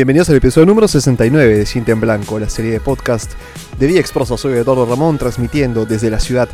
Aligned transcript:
bienvenidos 0.00 0.30
al 0.30 0.36
episodio 0.36 0.64
número 0.64 0.88
69 0.88 1.58
de 1.58 1.66
Cinta 1.66 1.92
en 1.92 2.00
Blanco, 2.00 2.38
la 2.38 2.48
serie 2.48 2.70
de 2.70 2.80
podcast 2.80 3.32
de 3.78 3.86
Vía 3.86 4.00
Exprosa. 4.00 4.38
Soy 4.38 4.54
Eduardo 4.54 4.86
Ramón, 4.86 5.18
transmitiendo 5.18 5.84
desde 5.84 6.08
la 6.08 6.18
ciudad 6.18 6.48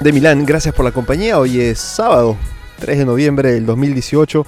de 0.00 0.10
Milán. 0.10 0.46
Gracias 0.46 0.74
por 0.74 0.86
la 0.86 0.90
compañía. 0.90 1.38
Hoy 1.38 1.60
es 1.60 1.78
sábado, 1.78 2.34
3 2.78 3.00
de 3.00 3.04
noviembre 3.04 3.52
del 3.52 3.66
2018, 3.66 4.46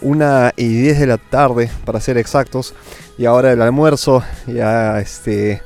una 0.00 0.54
y 0.56 0.68
10 0.68 1.00
de 1.00 1.06
la 1.06 1.18
tarde, 1.18 1.68
para 1.84 2.00
ser 2.00 2.16
exactos. 2.16 2.74
Y 3.18 3.26
ahora 3.26 3.52
el 3.52 3.60
almuerzo, 3.60 4.24
ya 4.46 4.98
este, 4.98 5.60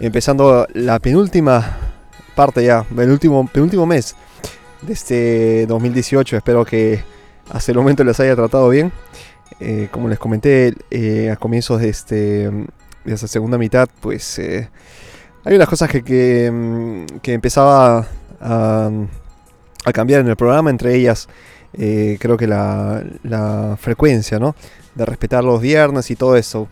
empezando 0.00 0.66
la 0.74 0.98
penúltima 0.98 1.78
parte 2.34 2.64
ya, 2.64 2.84
el 2.98 3.10
último, 3.10 3.48
penúltimo 3.50 3.86
mes 3.86 4.14
de 4.82 4.92
este 4.92 5.64
2018. 5.68 6.36
Espero 6.36 6.66
que 6.66 7.02
hasta 7.50 7.72
el 7.72 7.78
momento 7.78 8.04
les 8.04 8.20
haya 8.20 8.36
tratado 8.36 8.68
bien. 8.68 8.92
Eh, 9.60 9.88
como 9.90 10.08
les 10.08 10.18
comenté 10.18 10.74
eh, 10.90 11.30
a 11.30 11.36
comienzos 11.36 11.80
de, 11.80 11.88
este, 11.88 12.14
de 12.14 13.14
esta 13.14 13.28
segunda 13.28 13.56
mitad, 13.56 13.88
pues 14.00 14.38
eh, 14.38 14.68
hay 15.44 15.54
unas 15.54 15.68
cosas 15.68 15.88
que, 15.88 16.02
que, 16.02 16.50
mm, 16.50 17.06
empezaba 17.30 18.06
a, 18.40 18.90
cambiar 19.92 20.20
en 20.22 20.28
el 20.28 20.36
programa, 20.36 20.70
entre 20.70 20.94
ellas 20.94 21.28
creo 21.72 22.36
que 22.36 22.46
la, 22.46 23.76
frecuencia, 23.80 24.38
¿no? 24.38 24.54
De 24.94 25.04
respetar 25.04 25.42
los 25.42 25.60
viernes 25.60 26.10
y 26.10 26.16
todo 26.16 26.36
eso. 26.36 26.68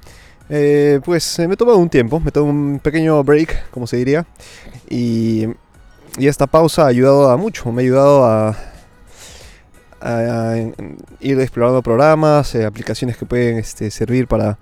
pues 1.05 1.39
me 1.41 1.57
tomado 1.57 1.79
un 1.79 1.89
tiempo, 1.89 2.21
me 2.21 2.31
tomé 2.31 2.51
un 2.51 2.79
pequeño 2.79 3.23
break, 3.23 3.71
como 3.71 3.87
se 3.87 3.97
diría, 3.97 4.27
y, 4.89 5.47
y 6.19 6.27
esta 6.27 6.47
pausa 6.47 6.85
ha 6.85 6.87
ayudado 6.89 7.31
a 7.31 7.37
mucho, 7.37 7.71
me 7.73 7.83
ha 7.83 7.85
ayudado 7.85 8.25
a, 8.25 8.57
ir 11.21 11.41
explorando 11.41 11.83
programas, 11.83 12.55
eh, 12.55 12.65
aplicaciones 12.65 13.17
que 13.17 13.27
pueden 13.27 13.59
este, 13.59 13.91
servir 13.91 14.27
para, 14.27 14.59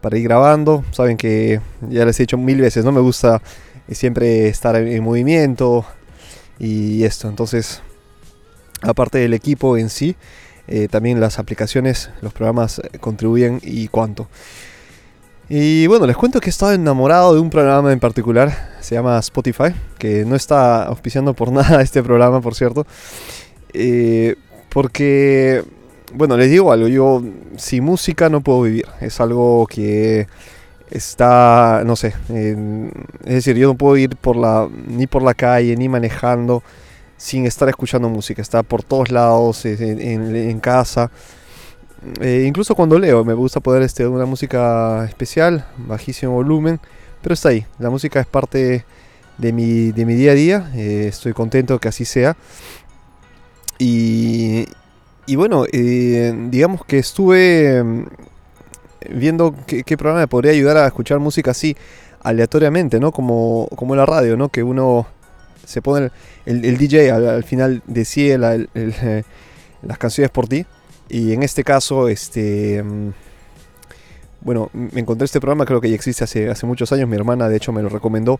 para, 0.00 0.18
ir 0.18 0.24
grabando. 0.24 0.84
Saben 0.90 1.16
que 1.16 1.60
ya 1.88 2.04
les 2.04 2.18
he 2.20 2.24
dicho 2.24 2.38
mil 2.38 2.60
veces, 2.60 2.84
no 2.84 2.92
me 2.92 3.00
gusta 3.00 3.40
eh, 3.88 3.94
siempre 3.94 4.48
estar 4.48 4.76
en, 4.76 5.02
movimiento 5.02 5.84
y 6.58 7.04
esto. 7.04 7.28
Entonces, 7.28 7.82
aparte 8.82 9.18
del 9.18 9.34
equipo 9.34 9.76
en 9.76 9.88
sí, 9.88 10.16
eh, 10.68 10.88
también 10.88 11.20
las 11.20 11.38
aplicaciones, 11.38 12.10
los 12.20 12.32
programas 12.32 12.80
contribuyen 13.00 13.60
y 13.62 13.88
cuánto. 13.88 14.28
Y 15.48 15.86
bueno, 15.88 16.06
les 16.06 16.16
cuento 16.16 16.40
que 16.40 16.48
he 16.48 16.50
estado 16.50 16.72
enamorado 16.72 17.34
de 17.34 17.40
un 17.40 17.50
programa 17.50 17.92
en 17.92 18.00
particular, 18.00 18.76
se 18.80 18.94
llama 18.94 19.18
Spotify, 19.18 19.74
que 19.98 20.24
no 20.24 20.36
está 20.36 20.84
auspiciando 20.84 21.34
por 21.34 21.52
nada 21.52 21.82
este 21.82 22.02
programa, 22.02 22.40
por 22.40 22.54
cierto. 22.54 22.86
Porque, 24.74 25.62
bueno, 26.14 26.36
les 26.36 26.50
digo 26.50 26.72
algo, 26.72 26.88
yo 26.88 27.22
sin 27.56 27.84
música 27.84 28.28
no 28.28 28.40
puedo 28.40 28.62
vivir. 28.62 28.86
Es 29.00 29.20
algo 29.20 29.68
que 29.68 30.26
está, 30.90 31.82
no 31.86 31.94
sé, 31.94 32.12
es 32.28 33.34
decir, 33.34 33.56
yo 33.56 33.68
no 33.68 33.76
puedo 33.76 33.96
ir 33.96 34.16
por 34.16 34.34
la, 34.34 34.68
ni 34.88 35.06
por 35.06 35.22
la 35.22 35.32
calle, 35.32 35.76
ni 35.76 35.88
manejando 35.88 36.64
sin 37.16 37.46
estar 37.46 37.68
escuchando 37.68 38.08
música. 38.08 38.42
Está 38.42 38.64
por 38.64 38.82
todos 38.82 39.12
lados, 39.12 39.64
en, 39.64 40.58
casa. 40.58 41.08
Eh, 42.20 42.44
incluso 42.44 42.74
cuando 42.74 42.98
leo, 42.98 43.24
me 43.24 43.34
gusta 43.34 43.60
poder 43.60 43.82
este, 43.82 44.08
una 44.08 44.26
música 44.26 45.04
especial, 45.04 45.68
bajísimo 45.78 46.32
volumen, 46.32 46.80
pero 47.22 47.34
está 47.34 47.50
ahí. 47.50 47.64
La 47.78 47.90
música 47.90 48.18
es 48.18 48.26
parte 48.26 48.84
de 49.38 49.52
mi, 49.52 49.92
de 49.92 50.04
mi 50.04 50.14
día 50.14 50.32
a 50.32 50.34
día. 50.34 50.70
Eh, 50.74 51.06
estoy 51.08 51.32
contento 51.32 51.78
que 51.78 51.86
así 51.86 52.04
sea. 52.04 52.36
Y, 53.78 54.66
bueno, 55.36 55.64
eh, 55.72 56.34
digamos 56.50 56.84
que 56.84 56.98
estuve 56.98 57.82
mm, 57.82 58.04
viendo 59.10 59.54
qué, 59.66 59.96
programa 59.96 60.20
me 60.20 60.28
podría 60.28 60.52
ayudar 60.52 60.76
a 60.76 60.86
escuchar 60.86 61.18
música 61.18 61.50
así 61.50 61.76
aleatoriamente, 62.22 63.00
¿no? 63.00 63.12
Como, 63.12 63.68
como 63.76 63.96
la 63.96 64.06
radio, 64.06 64.36
¿no? 64.36 64.48
Que 64.48 64.62
uno 64.62 65.06
se 65.66 65.82
pone 65.82 66.10
el, 66.46 66.76
DJ 66.76 67.10
al, 67.10 67.44
final 67.44 67.82
decide 67.86 68.38
las 69.82 69.98
canciones 69.98 70.30
por 70.30 70.48
ti. 70.48 70.66
Y 71.08 71.32
en 71.32 71.42
este 71.42 71.64
caso, 71.64 72.08
este... 72.08 72.82
Mm, 72.82 73.10
bueno, 74.40 74.68
me 74.74 75.00
encontré 75.00 75.24
este 75.24 75.40
programa, 75.40 75.64
creo 75.64 75.80
que 75.80 75.88
ya 75.88 75.94
existe 75.94 76.22
hace, 76.22 76.50
hace 76.50 76.66
muchos 76.66 76.92
años. 76.92 77.08
Mi 77.08 77.16
hermana, 77.16 77.48
de 77.48 77.56
hecho, 77.56 77.72
me 77.72 77.80
lo 77.82 77.88
recomendó 77.88 78.38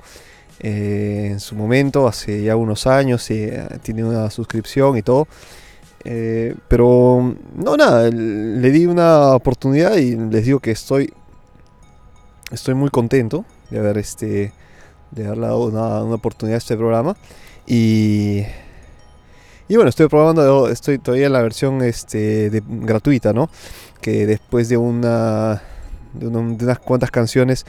eh, 0.60 1.28
en 1.32 1.41
su 1.41 1.54
momento, 1.54 2.06
hace 2.06 2.42
ya 2.42 2.56
unos 2.56 2.87
años, 2.87 3.26
tiene 3.82 4.04
una 4.04 4.31
suscripción 4.31 4.97
y 4.97 5.03
todo. 5.03 5.26
Eh, 6.04 6.54
pero 6.69 7.34
no, 7.54 7.76
nada, 7.76 8.10
le 8.10 8.70
di 8.70 8.87
una 8.87 9.34
oportunidad 9.34 9.97
y 9.97 10.16
les 10.16 10.44
digo 10.44 10.60
que 10.60 10.70
estoy, 10.70 11.12
estoy 12.50 12.75
muy 12.75 12.91
contento 12.91 13.47
de 13.70 13.78
haber, 13.78 13.97
este, 13.97 14.53
de 15.10 15.26
haber 15.26 15.41
dado 15.41 15.65
una, 15.65 16.03
oportunidad 16.15 16.56
a 16.56 16.59
este 16.59 16.76
programa. 16.76 17.16
Y, 17.66 18.42
y 19.66 19.76
bueno, 19.76 19.88
estoy 19.88 20.09
probando, 20.09 20.69
estoy 20.69 20.98
todavía 20.98 21.26
en 21.26 21.32
la 21.32 21.42
versión 21.42 21.82
este, 21.82 22.62
gratuita, 22.66 23.32
¿no? 23.32 23.48
Que 24.03 24.26
después 24.26 24.69
de 24.69 24.76
una, 24.76 25.62
de, 26.12 26.28
de 26.28 26.65
unas 26.65 26.78
cuantas 26.81 27.10
canciones 27.10 27.65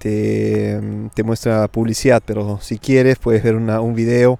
te, 0.00 0.80
muestra 1.22 1.68
publicidad, 1.68 2.22
pero 2.24 2.58
si 2.60 2.78
quieres 2.78 3.18
puedes 3.18 3.42
ver 3.42 3.54
un 3.54 3.94
video 3.94 4.38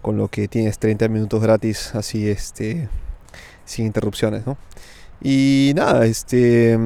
con 0.00 0.16
lo 0.16 0.28
que 0.28 0.48
tienes 0.48 0.78
30 0.78 1.08
minutos 1.08 1.42
gratis 1.42 1.94
así 1.94 2.28
este 2.28 2.88
sin 3.64 3.86
interrupciones, 3.86 4.44
Y 5.20 5.72
nada, 5.74 6.06
este 6.06 6.78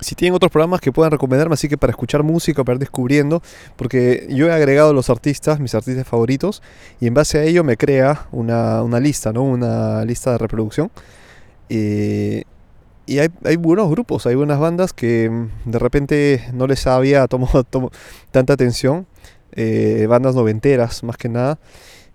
si 0.00 0.14
tienen 0.14 0.34
otros 0.34 0.50
programas 0.50 0.80
que 0.80 0.92
puedan 0.92 1.12
recomendarme, 1.12 1.54
así 1.54 1.68
que 1.68 1.78
para 1.78 1.92
escuchar 1.92 2.22
música, 2.22 2.64
para 2.64 2.74
ir 2.74 2.80
descubriendo, 2.80 3.42
porque 3.76 4.26
yo 4.30 4.48
he 4.48 4.52
agregado 4.52 4.92
los 4.92 5.08
artistas, 5.10 5.60
mis 5.60 5.74
artistas 5.74 6.06
favoritos, 6.06 6.62
y 7.00 7.06
en 7.06 7.14
base 7.14 7.38
a 7.38 7.44
ello 7.44 7.64
me 7.64 7.76
crea 7.76 8.26
una, 8.32 8.82
lista, 9.00 9.32
¿no? 9.32 9.44
Una 9.44 10.04
lista 10.04 10.32
de 10.32 10.38
reproducción. 10.38 10.90
Eh, 11.68 12.44
y 13.06 13.18
hay, 13.18 13.56
buenos 13.56 13.90
grupos, 13.90 14.26
hay 14.26 14.34
buenas 14.34 14.58
bandas 14.58 14.92
que 14.92 15.28
mm, 15.28 15.70
de 15.70 15.78
repente 15.78 16.44
no 16.52 16.66
les 16.66 16.86
había 16.86 17.26
tomado, 17.28 17.64
tanta 18.30 18.52
atención. 18.52 19.06
Eh, 19.54 20.06
bandas 20.08 20.34
noventeras 20.34 21.02
más 21.02 21.16
que 21.16 21.28
nada. 21.28 21.58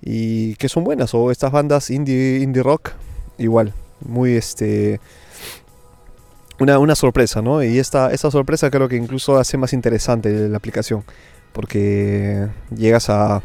Y 0.01 0.55
que 0.55 0.69
son 0.69 0.83
buenas. 0.83 1.13
O 1.13 1.31
estas 1.31 1.51
bandas 1.51 1.89
indie, 1.89 2.39
indie 2.39 2.63
rock. 2.63 2.91
Igual. 3.37 3.73
Muy 4.01 4.33
este. 4.35 4.99
Una, 6.59 6.79
una 6.79 6.95
sorpresa, 6.95 7.41
¿no? 7.41 7.63
Y 7.63 7.77
esta, 7.77 8.11
esta 8.11 8.31
sorpresa 8.31 8.71
creo 8.71 8.87
que 8.87 8.95
incluso 8.95 9.37
hace 9.37 9.57
más 9.57 9.73
interesante 9.73 10.49
la 10.49 10.57
aplicación. 10.57 11.03
Porque 11.53 12.47
llegas 12.75 13.09
a, 13.09 13.41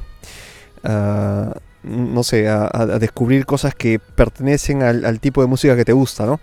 no 1.82 2.22
sé, 2.22 2.48
a, 2.48 2.68
descubrir 2.98 3.44
cosas 3.46 3.74
que 3.74 3.98
pertenecen 3.98 4.82
al, 4.82 5.20
tipo 5.20 5.40
de 5.40 5.48
música 5.48 5.76
que 5.76 5.84
te 5.84 5.92
gusta, 5.92 6.26
¿no? 6.26 6.40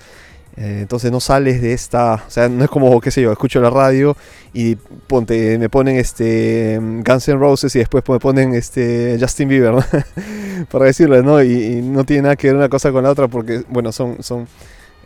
Eh, 0.58 0.80
entonces 0.82 1.12
no 1.12 1.20
sales 1.20 1.62
de 1.62 1.74
esta, 1.74 2.16
o 2.16 2.30
sea, 2.30 2.50
no 2.50 2.64
es 2.64 2.70
como, 2.70 3.00
qué 3.00 3.12
sé 3.12 3.22
yo, 3.22 3.32
escucho 3.32 3.62
la 3.62 3.70
radio 3.70 4.18
y 4.54 4.76
ponte, 4.76 5.58
me 5.58 5.70
ponen 5.70 5.96
este 5.96 6.78
Guns 6.82 7.28
N' 7.30 7.38
Roses 7.38 7.76
y 7.76 7.80
después 7.80 8.04
me 8.10 8.20
ponen 8.20 8.54
este 8.54 9.18
Justin 9.20 9.48
Bieber, 9.48 9.74
¿no? 9.74 9.84
para 10.72 10.86
decirlo, 10.86 11.22
¿no? 11.24 11.42
Y, 11.42 11.82
no 11.82 12.04
tiene 12.04 12.24
nada 12.24 12.36
que 12.36 12.48
ver 12.48 12.56
una 12.58 12.68
cosa 12.68 12.92
con 12.92 13.04
la 13.04 13.12
otra 13.12 13.28
porque, 13.28 13.64
bueno, 13.70 13.92
son, 13.92 14.22
son 14.22 14.48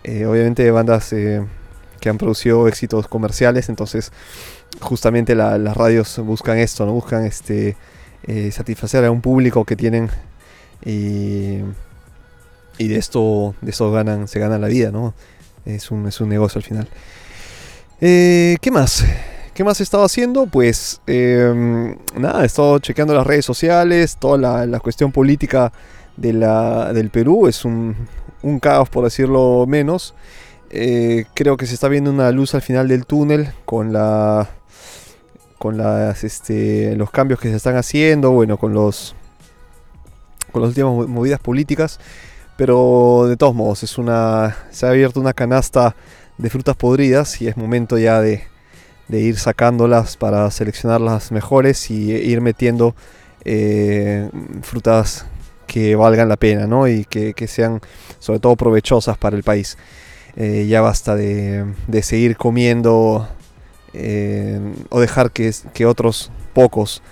eh, 0.03 0.25
obviamente 0.25 0.69
bandas 0.71 1.13
eh, 1.13 1.45
que 1.99 2.09
han 2.09 2.17
producido 2.17 2.67
éxitos 2.67 3.07
comerciales, 3.07 3.69
entonces 3.69 4.11
justamente 4.81 5.35
las 5.35 5.77
radios 5.77 6.17
buscan 6.19 6.57
esto, 6.57 6.85
¿no? 6.85 6.93
Buscan 6.93 7.25
este 7.25 7.77
satisfacer 8.51 9.03
a 9.03 9.11
un 9.11 9.19
público 9.21 9.65
que 9.65 9.75
tienen 9.75 10.09
y 12.77 12.87
de 12.87 12.97
esto, 12.97 13.55
de 13.61 13.71
esto 13.71 13.91
ganan, 13.91 14.27
se 14.27 14.39
gana 14.39 14.57
la 14.57 14.67
vida, 14.67 14.91
¿no? 14.91 15.13
Es 15.65 15.91
un, 15.91 16.07
es 16.07 16.19
un 16.21 16.29
negocio 16.29 16.59
al 16.59 16.63
final. 16.63 16.87
Eh, 18.01 18.57
¿Qué 18.61 18.71
más? 18.71 19.05
¿Qué 19.53 19.63
más 19.63 19.79
he 19.79 19.83
estado 19.83 20.03
haciendo? 20.03 20.47
Pues 20.47 20.99
em, 21.05 21.95
nada, 22.17 22.43
he 22.43 22.45
estado 22.45 22.79
chequeando 22.79 23.13
las 23.13 23.25
redes 23.25 23.45
sociales, 23.45 24.17
toda 24.17 24.65
la, 24.65 24.79
cuestión 24.79 25.11
política 25.11 25.71
de 26.17 26.33
la, 26.33 26.91
del 26.91 27.09
Perú. 27.11 27.47
Es 27.47 27.63
un, 27.63 27.95
un 28.41 28.59
caos, 28.59 28.89
por 28.89 29.03
decirlo 29.03 29.65
menos. 29.67 30.15
Eh, 30.71 31.25
creo 31.35 31.55
que 31.55 31.67
se 31.67 31.75
está 31.75 31.87
viendo 31.87 32.09
una 32.09 32.31
luz 32.31 32.55
al 32.55 32.63
final 32.63 32.87
del 32.87 33.05
túnel 33.05 33.53
con 33.63 33.93
la 33.93 34.49
con 35.59 35.77
las 35.77 36.23
este, 36.23 36.95
los 36.95 37.11
cambios 37.11 37.39
que 37.39 37.49
se 37.49 37.55
están 37.55 37.77
haciendo, 37.77 38.31
bueno, 38.31 38.57
con 38.57 38.73
los 38.73 39.15
con 40.51 40.63
las 40.63 40.69
últimas 40.69 41.07
movidas 41.07 41.39
políticas. 41.39 41.99
Pero 42.55 43.25
de 43.27 43.37
todos 43.37 43.55
modos, 43.55 43.83
es 43.83 43.97
una, 43.97 44.55
se 44.69 44.85
ha 44.85 44.89
abierto 44.89 45.19
una 45.19 45.33
canasta 45.33 45.95
de 46.37 46.49
frutas 46.49 46.75
podridas 46.75 47.41
y 47.41 47.47
es 47.47 47.57
momento 47.57 47.97
ya 47.97 48.21
de, 48.21 48.43
ir 49.09 49.37
sacándolas 49.37 50.17
para 50.17 50.49
seleccionar 50.49 50.99
las 50.99 51.31
mejores 51.31 51.91
y 51.91 52.11
ir 52.11 52.41
metiendo 52.41 52.95
eh, 53.45 54.29
frutas 54.63 55.25
que 55.67 55.95
valgan 55.95 56.29
la 56.29 56.37
pena 56.37 56.65
¿no? 56.65 56.87
y 56.87 57.05
que, 57.05 57.47
sean 57.47 57.79
sobre 58.17 58.39
todo 58.39 58.55
provechosas 58.55 59.17
para 59.17 59.35
el 59.35 59.43
país. 59.43 59.77
eh, 60.35 60.65
ya 60.67 60.81
basta 60.81 61.15
de, 61.15 61.65
seguir 62.01 62.37
comiendo 62.37 63.27
o 64.89 64.99
dejar 64.99 65.31
que, 65.31 65.53
que, 65.73 65.85
otros 65.85 66.31
pocos 66.53 67.03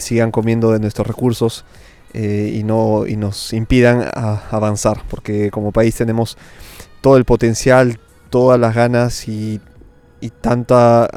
sigan 0.00 0.30
comiendo 0.30 0.72
de 0.72 0.80
nuestros 0.80 1.06
recursos 1.06 1.64
y, 2.14 2.62
no, 2.64 3.06
y 3.06 3.16
nos 3.16 3.52
impidan 3.52 4.04
avanzar, 4.50 5.02
porque 5.08 5.50
como 5.50 5.72
país 5.72 5.94
tenemos 5.94 6.36
todo 7.00 7.16
el 7.16 7.24
potencial, 7.24 7.98
todas 8.30 8.58
las 8.58 8.74
ganas 8.74 9.28
y, 9.28 9.60
y 10.20 10.30
tanta, 10.30 11.08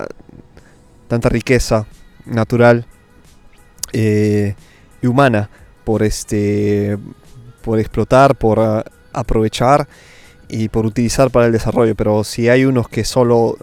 tanta 1.07 1.29
riqueza 1.29 1.85
natural 2.25 2.85
y 3.93 4.53
humana 5.07 5.49
por 5.83 6.03
este 6.03 6.97
por 7.61 7.79
explotar, 7.79 8.35
por 8.35 8.59
ah, 8.59 8.83
aprovechar 9.13 9.87
y 10.49 10.69
por 10.69 10.85
utilizar 10.85 11.31
para 11.31 11.45
el 11.45 11.51
desarrollo. 11.51 11.95
Pero 11.95 12.23
si 12.23 12.49
hay 12.49 12.65
unos 12.65 12.89
que 12.89 13.05
solo 13.05 13.57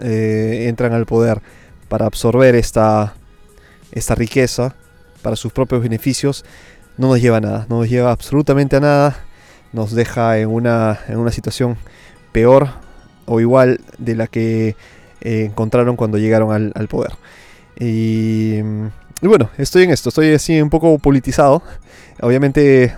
eh, 0.00 0.66
entran 0.68 0.92
al 0.92 1.06
poder 1.06 1.40
para 1.88 2.06
absorber 2.06 2.54
esta, 2.54 3.14
esta 3.92 4.14
riqueza 4.14 4.74
para 5.22 5.36
sus 5.36 5.52
propios 5.52 5.82
beneficios, 5.82 6.44
no 6.98 7.08
nos 7.08 7.20
lleva 7.20 7.38
a 7.38 7.40
nada, 7.40 7.66
no 7.68 7.80
nos 7.80 7.88
lleva 7.88 8.10
absolutamente 8.10 8.76
a 8.76 8.80
nada, 8.80 9.16
nos 9.72 9.92
deja 9.92 10.38
en 10.38 10.48
una, 10.48 11.00
en 11.08 11.18
una 11.18 11.32
situación 11.32 11.76
peor 12.32 12.68
o 13.26 13.40
igual 13.40 13.80
de 13.98 14.14
la 14.14 14.26
que 14.26 14.76
eh, 15.20 15.44
encontraron 15.44 15.96
cuando 15.96 16.18
llegaron 16.18 16.72
al, 16.74 16.88
poder. 16.88 17.12
Y, 17.78 18.58
y, 19.20 19.26
bueno, 19.26 19.50
estoy 19.58 19.84
en 19.84 19.90
esto, 19.90 20.10
estoy 20.10 20.32
así 20.34 20.60
un 20.60 20.70
poco 20.70 20.98
politizado. 20.98 21.62
Obviamente 22.20 22.94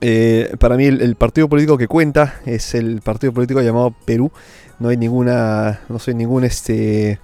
eh, 0.00 0.54
para 0.60 0.76
mí 0.76 0.86
el, 0.86 1.16
partido 1.16 1.48
político 1.48 1.76
que 1.76 1.88
cuenta 1.88 2.40
es 2.46 2.74
el 2.74 3.00
partido 3.00 3.32
político 3.32 3.60
llamado 3.60 3.94
Perú. 4.04 4.30
No 4.78 4.90
hay 4.90 4.96
ninguna, 4.96 5.80
no 5.88 5.98
soy 5.98 6.14
ningún 6.14 6.44
este 6.44 7.18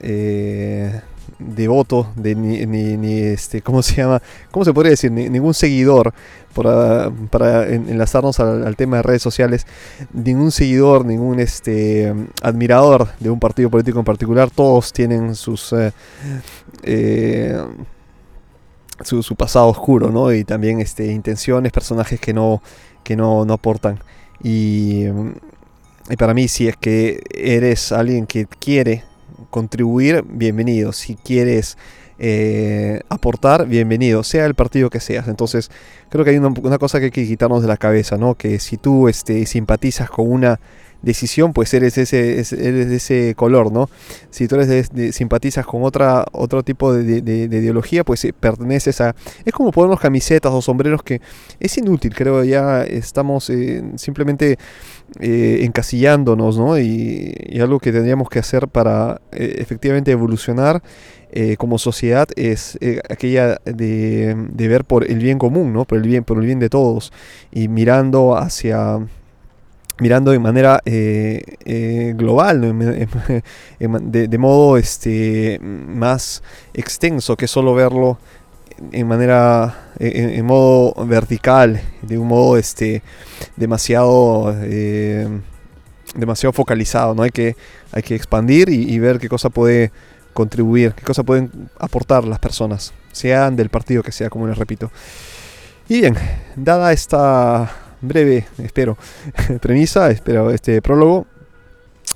eh, 0.00 1.00
devoto 1.38 2.08
de 2.16 2.34
ni, 2.34 3.18
este, 3.18 3.62
¿cómo 3.62 3.82
se 3.82 3.96
llama? 3.96 4.22
¿Cómo 4.50 4.64
se 4.64 4.72
podría 4.72 4.90
decir? 4.90 5.10
ningún 5.10 5.54
seguidor 5.54 6.12
para, 6.54 7.66
enlazarnos 7.68 8.40
al, 8.40 8.76
tema 8.76 8.98
de 8.98 9.02
redes 9.02 9.22
sociales. 9.22 9.66
Ningún 10.12 10.52
seguidor, 10.52 11.04
ningún 11.04 11.40
este 11.40 12.12
admirador 12.42 13.08
de 13.20 13.30
un 13.30 13.40
partido 13.40 13.70
político 13.70 13.98
en 13.98 14.04
particular. 14.04 14.50
Todos 14.50 14.92
tienen 14.92 15.34
sus 15.34 15.74
eh, 16.82 17.62
su, 19.02 19.34
pasado 19.36 19.68
oscuro, 19.68 20.10
¿no? 20.10 20.32
Y 20.32 20.44
también 20.44 20.80
este, 20.80 21.06
intenciones, 21.06 21.72
personajes 21.72 22.20
que 22.20 22.32
no, 22.32 22.62
que 23.02 23.16
no, 23.16 23.42
aportan. 23.52 23.98
Y, 24.42 25.04
y, 26.08 26.16
para 26.16 26.34
mí, 26.34 26.48
si 26.48 26.68
es 26.68 26.76
que 26.76 27.22
eres 27.30 27.92
alguien 27.92 28.26
que 28.26 28.46
quiere 28.46 29.04
contribuir, 29.54 30.24
bienvenido. 30.26 30.92
Si 30.92 31.14
quieres 31.14 31.78
eh, 32.18 33.00
aportar, 33.08 33.66
bienvenido, 33.66 34.22
sea 34.22 34.46
el 34.46 34.54
partido 34.54 34.90
que 34.90 35.00
seas. 35.00 35.26
Entonces, 35.28 35.70
creo 36.10 36.24
que 36.24 36.30
hay 36.30 36.38
una, 36.38 36.78
cosa 36.78 36.98
que 36.98 37.06
hay 37.06 37.10
que 37.10 37.26
quitarnos 37.26 37.62
de 37.62 37.68
la 37.68 37.76
cabeza, 37.76 38.16
¿no? 38.16 38.34
Que 38.36 38.60
si 38.60 38.76
tú 38.76 39.08
este, 39.08 39.46
simpatizas 39.46 40.10
con 40.10 40.30
una 40.30 40.60
decisión, 41.02 41.52
pues 41.52 41.74
eres 41.74 41.98
ese, 41.98 42.34
eres 42.34 42.88
de 42.88 42.96
ese 42.96 43.34
color, 43.34 43.72
¿no? 43.72 43.90
Si 44.30 44.48
tú 44.48 44.54
eres 44.54 44.90
de, 44.90 45.12
simpatizas 45.12 45.66
con 45.66 45.82
otra, 45.82 46.24
otro 46.32 46.62
tipo 46.62 46.94
de, 46.94 47.18
ideología, 47.18 48.04
pues 48.04 48.24
eh, 48.24 48.32
perteneces 48.32 49.00
a... 49.00 49.14
Es 49.44 49.52
como 49.52 49.70
ponernos 49.70 50.00
camisetas 50.00 50.52
o 50.52 50.62
sombreros 50.62 51.02
que 51.02 51.20
es 51.60 51.76
inútil, 51.76 52.14
creo, 52.14 52.44
ya 52.44 52.84
estamos 52.84 53.50
eh, 53.50 53.82
simplemente 53.96 54.58
encasillándonos, 55.20 56.58
¿no? 56.58 56.78
Y, 56.78 57.60
algo 57.60 57.78
que 57.78 57.92
tendríamos 57.92 58.28
que 58.28 58.38
hacer 58.38 58.68
para 58.68 59.20
efectivamente 59.32 60.10
evolucionar 60.10 60.82
como 61.58 61.78
sociedad 61.78 62.28
es 62.36 62.78
aquella 63.10 63.56
de, 63.64 64.36
de, 64.36 64.68
ver 64.68 64.84
por 64.84 65.10
el 65.10 65.18
bien 65.18 65.38
común, 65.38 65.72
¿no? 65.72 65.84
Por 65.84 65.98
el 65.98 66.04
bien, 66.04 66.22
por 66.22 66.38
el 66.38 66.46
bien 66.46 66.60
de 66.60 66.68
todos 66.68 67.12
y 67.50 67.68
mirando 67.68 68.36
hacia 68.36 69.00
mirando 69.98 70.32
de 70.32 70.38
manera 70.38 70.80
eh, 70.84 71.42
eh, 71.64 72.14
global, 72.16 72.60
de, 73.78 74.38
modo 74.38 74.76
este, 74.76 75.58
más 75.60 76.42
extenso 76.72 77.36
que 77.36 77.46
solo 77.46 77.74
verlo 77.74 78.18
en 78.90 79.06
manera, 79.06 79.92
en, 80.00 80.44
modo 80.44 81.06
vertical, 81.06 81.80
de 82.02 82.18
un 82.18 82.26
modo 82.26 82.56
este, 82.56 83.02
demasiado, 83.56 84.52
eh, 84.62 85.28
demasiado 86.16 86.52
focalizado. 86.52 87.14
¿no? 87.14 87.22
Hay, 87.22 87.30
que, 87.30 87.54
hay 87.92 88.02
que 88.02 88.16
expandir 88.16 88.68
y, 88.70 88.98
ver 88.98 89.20
qué 89.20 89.28
cosa 89.28 89.48
puede 89.48 89.92
contribuir, 90.34 90.92
qué 90.92 91.02
cosa 91.02 91.22
pueden 91.22 91.50
aportar 91.78 92.24
las 92.24 92.38
personas, 92.38 92.92
sean 93.12 93.56
del 93.56 93.70
partido 93.70 94.02
que 94.02 94.12
sea, 94.12 94.28
como 94.28 94.46
les 94.46 94.58
repito. 94.58 94.90
Y 95.88 96.00
bien, 96.00 96.16
dada 96.56 96.92
esta 96.92 97.70
breve, 98.00 98.46
espero, 98.58 98.98
premisa, 99.60 100.10
espero, 100.10 100.50
este 100.50 100.82
prólogo. 100.82 101.26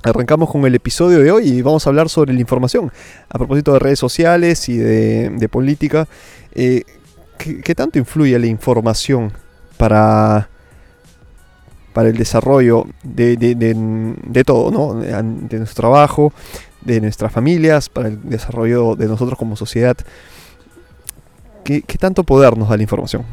Arrancamos 0.03 0.49
con 0.49 0.65
el 0.65 0.75
episodio 0.75 1.19
de 1.19 1.31
hoy 1.31 1.49
y 1.49 1.61
vamos 1.61 1.85
a 1.85 1.89
hablar 1.89 2.07
sobre 2.07 2.33
la 2.33 2.39
información. 2.39 2.91
A 3.27 3.37
propósito 3.37 3.73
de 3.73 3.79
redes 3.79 3.99
sociales 3.99 4.69
y 4.69 4.77
de, 4.77 5.49
política, 5.51 6.07
eh, 6.53 6.83
¿qué, 7.37 7.75
tanto 7.75 7.99
influye 7.99 8.37
la 8.39 8.47
información 8.47 9.33
para, 9.77 10.47
para 11.93 12.09
el 12.09 12.17
desarrollo 12.17 12.85
de, 13.03 14.43
todo, 14.45 14.71
¿no? 14.71 14.99
de, 14.99 15.57
nuestro 15.57 15.81
trabajo, 15.81 16.33
de 16.81 17.01
nuestras 17.01 17.31
familias, 17.31 17.89
para 17.89 18.09
el 18.09 18.29
desarrollo 18.29 18.95
de 18.95 19.07
nosotros 19.07 19.37
como 19.37 19.55
sociedad? 19.55 19.97
¿Qué, 21.63 21.81
qué 21.81 21.97
tanto 21.97 22.23
poder 22.23 22.57
nos 22.57 22.69
da 22.69 22.77
la 22.77 22.83
información? 22.83 23.25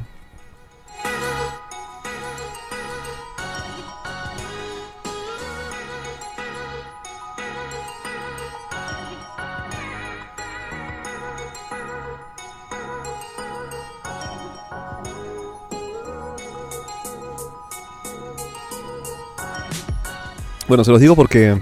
Bueno, 20.68 20.82
se 20.82 20.90
los 20.90 21.00
digo 21.00 21.14
porque 21.14 21.56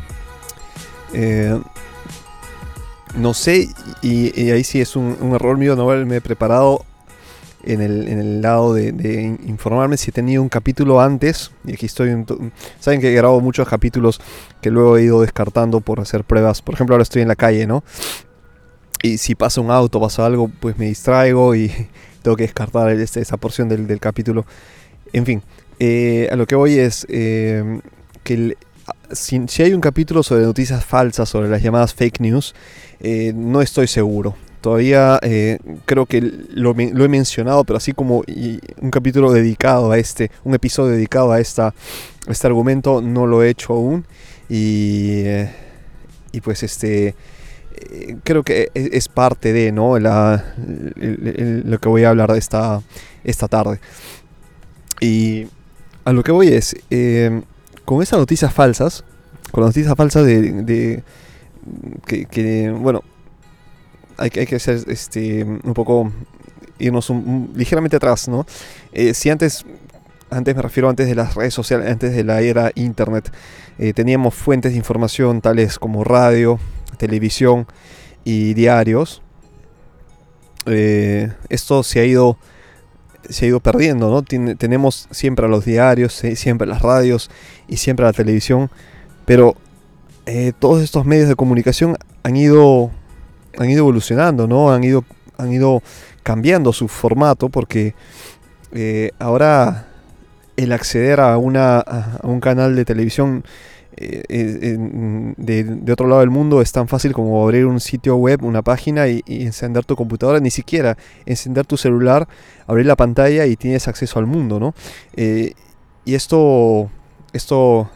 eh, 1.13 1.61
no 3.17 3.35
sé, 3.35 3.69
y, 4.03 4.51
ahí 4.51 4.65
sí 4.65 4.81
es 4.81 4.97
un, 4.97 5.17
error 5.35 5.57
mío 5.57 5.77
no 5.77 5.89
haberme 5.91 6.21
preparado 6.21 6.85
en 7.63 7.81
el, 7.81 8.43
lado 8.43 8.75
de, 8.75 9.37
informarme 9.47 9.97
si 9.97 10.11
he 10.11 10.13
tenido 10.13 10.43
un 10.43 10.49
capítulo 10.49 11.01
antes. 11.01 11.53
Y 11.65 11.75
aquí 11.75 11.87
estoy. 11.87 12.25
Saben 12.81 13.01
que 13.01 13.13
he 13.13 13.15
grabado 13.15 13.41
muchos 13.41 13.69
capítulos 13.69 14.21
que 14.61 14.71
luego 14.71 14.97
he 14.97 15.05
ido 15.05 15.21
descartando 15.21 15.81
por 15.81 16.01
hacer 16.01 16.25
pruebas. 16.25 16.61
Por 16.61 16.75
ejemplo, 16.75 16.95
ahora 16.95 17.05
estoy 17.05 17.23
en 17.23 17.29
la 17.29 17.37
calle, 17.37 17.67
¿no? 17.67 17.85
Y 19.03 19.19
si 19.19 19.35
pasa 19.35 19.61
un 19.61 19.71
auto, 19.71 20.01
pasa 20.01 20.27
algo, 20.27 20.51
pues 20.61 20.77
me 20.77 20.87
distraigo 20.87 21.55
y 21.55 21.71
tengo 22.23 22.37
que 22.37 22.45
descartar 22.45 22.91
este, 22.91 23.21
esa 23.21 23.37
porción 23.37 23.69
del, 23.69 24.01
capítulo. 24.01 24.45
En 25.13 25.25
fin, 25.25 25.43
eh, 25.79 26.29
a 26.33 26.37
lo 26.37 26.47
que 26.47 26.57
voy 26.57 26.79
es 26.79 27.07
eh, 27.09 27.81
que 28.25 28.35
el, 28.35 28.57
si, 29.15 29.63
hay 29.63 29.73
un 29.73 29.81
capítulo 29.81 30.23
sobre 30.23 30.45
noticias 30.45 30.85
falsas, 30.85 31.29
sobre 31.29 31.49
las 31.49 31.63
llamadas 31.63 31.95
fake 31.95 32.21
news, 32.21 32.55
eh, 33.01 33.33
no 33.35 33.63
estoy 33.63 33.87
seguro. 33.87 34.37
Todavía 34.61 35.19
eh, 35.23 35.59
creo 35.85 36.07
que 36.07 36.21
lo, 36.23 36.71
he 36.73 37.09
mencionado, 37.09 37.65
pero 37.65 37.77
así 37.77 37.93
como 37.93 38.23
un 38.81 38.91
capítulo 38.91 39.31
dedicado 39.31 39.91
a 39.91 39.99
este, 39.99 40.31
un 40.43 40.55
episodio 40.55 40.93
dedicado 40.93 41.33
a, 41.33 41.41
esta, 41.41 41.75
este 42.29 42.47
argumento, 42.47 43.03
no 43.03 43.27
lo 43.27 43.43
he 43.43 43.51
hecho 43.51 43.75
aún. 43.75 44.07
Y, 44.49 45.21
eh, 45.25 45.51
y 46.33 46.41
pues 46.41 46.63
este 46.63 47.15
creo 48.23 48.45
que 48.45 48.71
e, 48.75 48.91
es 48.93 49.09
parte 49.09 49.53
de 49.53 49.73
¿no? 49.73 49.99
Lo 49.99 51.79
que 51.79 51.89
voy 51.89 52.05
a 52.05 52.11
hablar 52.11 52.33
de 52.33 52.39
esta, 52.39 52.83
esta 53.23 53.49
tarde. 53.49 53.81
Y 55.01 55.47
a 56.05 56.13
lo 56.13 56.23
que 56.23 56.33
voy 56.33 56.49
es, 56.49 56.75
con 57.85 58.03
esas 58.03 58.19
noticias 58.19 58.53
falsas, 58.53 59.05
con 59.51 59.63
las 59.63 59.71
noticias 59.71 59.95
falsas 59.97 60.25
de, 60.25 61.03
que, 62.07 62.75
bueno, 62.77 63.03
hay, 64.17 64.31
hay, 64.37 64.47
que 64.47 64.57
hacer 64.57 64.85
este, 64.89 65.45
un 65.45 65.75
poco, 65.75 66.13
irnos 66.79 67.11
ligeramente 67.55 67.97
atrás, 67.97 68.29
¿no? 68.29 68.47
Eh, 68.93 69.15
si 69.15 69.31
antes, 69.31 69.65
antes 70.31 70.57
me 70.57 70.63
refiero 70.63 70.89
antes 70.89 71.07
de 71.07 71.15
las 71.15 71.35
redes 71.35 71.55
sociales, 71.55 71.91
antes 71.91 72.15
de 72.15 72.25
la 72.25 72.41
era 72.41 72.73
internet, 72.75 73.33
eh, 73.79 73.93
teníamos 73.93 74.35
fuentes 74.35 74.73
de 74.73 74.79
información 74.79 75.41
tales 75.41 75.79
como 75.79 76.05
radio, 76.05 76.59
televisión 76.97 77.67
y 78.25 78.55
diarios, 78.55 79.23
eh, 80.67 81.33
esto 81.49 81.83
se 81.83 82.01
ha 82.01 82.05
ido 82.05 82.39
se 83.29 83.45
ha 83.45 83.49
ido 83.49 83.61
perdiendo, 83.61 84.11
¿no? 84.11 84.23
tenemos 84.57 85.09
siempre 85.11 85.47
a 85.47 85.49
los 85.49 85.65
diarios, 85.65 86.13
siempre 86.13 86.67
a 86.67 86.71
las 86.71 86.83
radios 86.83 87.31
y 87.69 87.77
siempre 87.77 88.05
a 88.05 88.09
la 88.09 88.13
televisión, 88.13 88.71
pero 89.25 89.57
eh, 90.27 90.53
todos 90.59 90.83
estos 90.83 91.05
medios 91.05 91.29
de 91.29 91.37
comunicación 91.37 91.97
han 92.23 92.37
ido, 92.37 92.91
han 93.59 93.69
ido 93.69 93.81
evolucionando, 93.81 94.47
¿no? 94.47 94.73
Han 94.73 94.83
ido, 94.83 95.05
han 95.37 95.53
ido 95.53 95.83
cambiando 96.23 96.73
su 96.73 96.89
formato 96.89 97.51
porque 97.51 97.95
eh, 98.73 99.11
ahora 99.19 99.89
el 100.57 100.73
acceder 100.73 101.21
a, 101.21 101.37
una, 101.37 101.79
a 101.81 102.21
un 102.23 102.41
canal 102.41 102.75
de 102.75 102.85
televisión 102.85 103.45
eh, 103.97 105.35
de, 105.37 105.93
otro 105.93 106.09
lado 106.09 106.21
del 106.21 106.31
mundo 106.31 106.61
es 106.61 106.73
tan 106.73 106.89
fácil 106.89 107.13
como 107.13 107.43
abrir 107.43 107.67
un 107.67 107.81
sitio 107.81 108.17
web, 108.17 108.45
una 108.45 108.63
página 108.63 109.09
y, 109.09 109.23
encender 109.27 109.85
tu 109.85 109.97
computadora, 109.97 110.41
ni 110.41 110.51
siquiera 110.51 110.97
encender 111.27 111.67
tu 111.67 111.77
celular, 111.77 112.29
abrir 112.67 112.87
la 112.87 112.97
pantalla 112.97 113.47
y 113.47 113.57
tienes 113.57 113.89
acceso 113.89 114.19
al 114.19 114.27
mundo, 114.27 114.61
¿no? 114.61 114.75
y 115.17 116.15
esto, 116.15 116.91
esto 117.33 117.91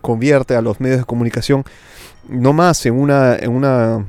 convierte 0.00 0.56
a 0.56 0.62
los 0.62 0.80
medios 0.80 1.00
de 1.00 1.04
comunicación 1.04 1.64
no 2.28 2.52
más 2.52 2.86
en 2.86 2.94
una, 2.94 3.36
en 3.36 3.50
una, 3.50 4.06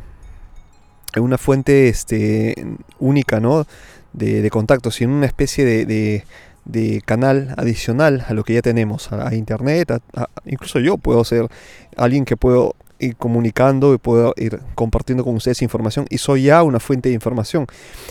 en 1.15 1.24
una 1.24 1.38
fuente 1.38 1.89
este, 1.89 2.55
única 3.00 3.39
¿no? 3.39 3.65
de, 4.13 4.50
contacto, 4.50 4.91
sino 4.91 5.15
una 5.15 5.25
especie 5.25 5.65
de, 5.65 6.24
canal 7.05 7.53
adicional 7.57 8.25
a 8.27 8.33
lo 8.33 8.43
que 8.43 8.53
ya 8.53 8.61
tenemos, 8.61 9.11
a, 9.11 9.33
internet, 9.35 10.01
incluso 10.45 10.79
yo 10.79 10.97
puedo 10.97 11.23
ser 11.23 11.47
alguien 11.97 12.25
que 12.25 12.37
puedo 12.37 12.75
ir 12.99 13.15
comunicando 13.15 13.93
y 13.95 13.97
puedo 13.97 14.33
ir 14.37 14.59
compartiendo 14.75 15.23
con 15.23 15.35
ustedes 15.35 15.63
información 15.63 16.05
y 16.09 16.19
soy 16.19 16.43
ya 16.43 16.61
una 16.61 16.79
fuente 16.79 17.09
de 17.09 17.15
información. 17.15 17.65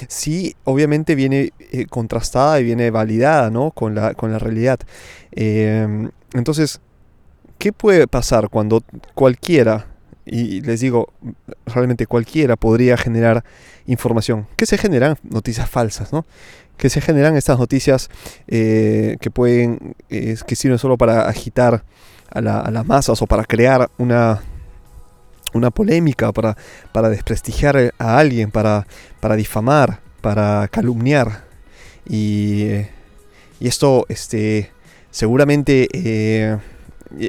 Sí, 0.08 0.56
obviamente 0.64 1.14
viene 1.14 1.52
eh, 1.70 1.86
contrastada 1.86 2.60
y 2.60 2.64
viene 2.64 2.90
validada 2.90 3.50
¿no? 3.50 3.70
con, 3.70 3.94
la, 3.94 4.14
con 4.14 4.32
la 4.32 4.38
realidad. 4.40 4.80
Eh, 5.32 6.08
entonces, 6.34 6.80
¿Qué 7.60 7.74
puede 7.74 8.06
pasar 8.08 8.48
cuando 8.48 8.82
cualquiera, 9.12 9.84
y 10.24 10.62
les 10.62 10.80
digo, 10.80 11.12
realmente 11.66 12.06
cualquiera 12.06 12.56
podría 12.56 12.96
generar 12.96 13.44
información? 13.84 14.46
¿Qué 14.56 14.64
se 14.64 14.78
generan? 14.78 15.18
Noticias 15.22 15.68
falsas, 15.68 16.10
¿no? 16.10 16.24
Que 16.80 16.88
se 16.88 17.00
generan 17.00 17.36
estas 17.36 17.58
noticias 17.58 18.08
eh, 18.48 19.18
que 19.20 19.30
pueden, 19.30 19.94
que 20.08 20.56
sirven 20.56 20.78
solo 20.78 20.96
para 20.96 21.28
agitar 21.28 21.84
a, 22.30 22.40
las 22.40 22.86
masas 22.86 23.20
o 23.20 23.26
para 23.26 23.44
crear 23.44 23.90
una, 23.98 24.40
una 25.52 25.70
polémica, 25.70 26.32
para, 26.32 26.56
para 26.92 27.10
desprestigiar 27.10 27.92
a 27.98 28.18
alguien, 28.18 28.50
para, 28.50 28.86
para 29.20 29.36
difamar, 29.36 30.00
para 30.22 30.68
calumniar. 30.68 31.44
Y, 32.08 32.64
y 33.60 33.68
esto, 33.68 34.06
este, 34.08 34.70
seguramente... 35.10 35.86
Eh, 35.92 36.56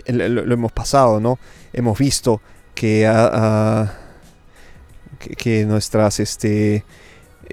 lo, 0.07 0.53
hemos 0.53 0.71
pasado, 0.71 1.19
¿no? 1.19 1.39
Hemos 1.73 1.97
visto 1.97 2.41
que, 2.75 3.09
que, 5.37 5.65
nuestras 5.65 6.19
este 6.19 6.83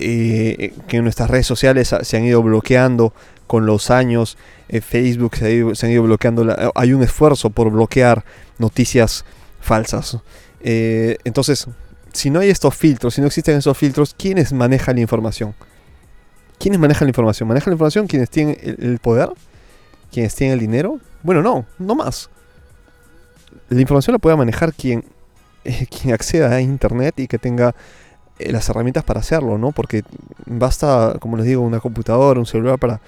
eh, 0.01 0.73
que 0.87 1.01
nuestras 1.03 1.31
redes 1.31 1.47
sociales 1.47 1.95
se 2.01 2.17
han 2.17 2.25
ido 2.25 2.43
bloqueando 2.43 3.13
con 3.47 3.67
los 3.67 3.91
años. 3.91 4.39
Eh, 4.69 4.81
Facebook 4.81 5.37
se, 5.37 5.87
han 5.87 5.91
ido 5.91 6.03
bloqueando. 6.05 6.73
hay 6.75 6.93
un 6.93 7.03
esfuerzo 7.03 7.51
por 7.51 7.71
bloquear 7.71 8.25
noticias 8.59 9.25
falsas. 9.61 10.19
Eh, 10.61 11.19
entonces, 11.25 11.67
si 12.13 12.31
no 12.31 12.41
hay 12.41 12.51
estos 12.51 12.77
filtros, 12.77 13.15
si 13.15 13.21
no 13.21 13.27
existen 13.27 13.57
esos 13.57 13.77
filtros, 13.77 14.15
¿quiénes 14.17 14.53
manejan 14.53 14.97
la 14.97 15.01
información? 15.01 15.55
¿Quiénes 16.59 16.81
manejan 16.81 17.07
la 17.07 17.11
información? 17.11 17.49
¿Manejan 17.49 17.71
la 17.71 17.75
información 17.75 18.07
quienes 18.07 18.31
tienen 18.31 18.57
el 18.63 18.99
poder? 18.99 19.31
¿Quienes 20.13 20.35
tienen 20.35 20.55
el 20.55 20.61
dinero? 20.61 21.01
Bueno, 21.23 21.43
no, 21.43 21.67
no 21.79 21.95
más. 21.95 22.31
La 23.69 23.81
información 23.81 24.15
la 24.15 24.19
puede 24.19 24.37
manejar 24.37 24.73
quien, 24.73 25.05
eh, 25.65 25.87
quien 25.91 26.15
acceda 26.15 26.55
a 26.55 26.61
Internet 26.61 27.19
y 27.19 27.29
que 27.29 27.39
tenga 27.39 27.69
eh, 27.69 27.75
las 28.39 28.69
herramientas 28.69 29.05
para 29.05 29.21
hacerlo, 29.21 29.59
¿no? 29.59 29.73
Porque 29.73 30.05
basta, 30.47 31.17
como 31.21 31.37
les 31.37 31.47
digo, 31.47 31.63
una 31.63 31.81
computadora, 31.81 32.41
un 32.41 32.47
celular 32.47 32.79
para, 32.79 33.01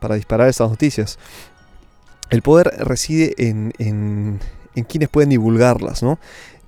para 0.00 0.14
disparar 0.14 0.48
esas 0.48 0.70
noticias. 0.70 1.18
El 2.30 2.42
poder 2.42 2.68
reside 2.78 3.34
en, 3.38 3.72
en, 3.78 4.40
quienes 4.84 5.08
pueden 5.08 5.30
divulgarlas, 5.30 6.02
¿no? 6.02 6.18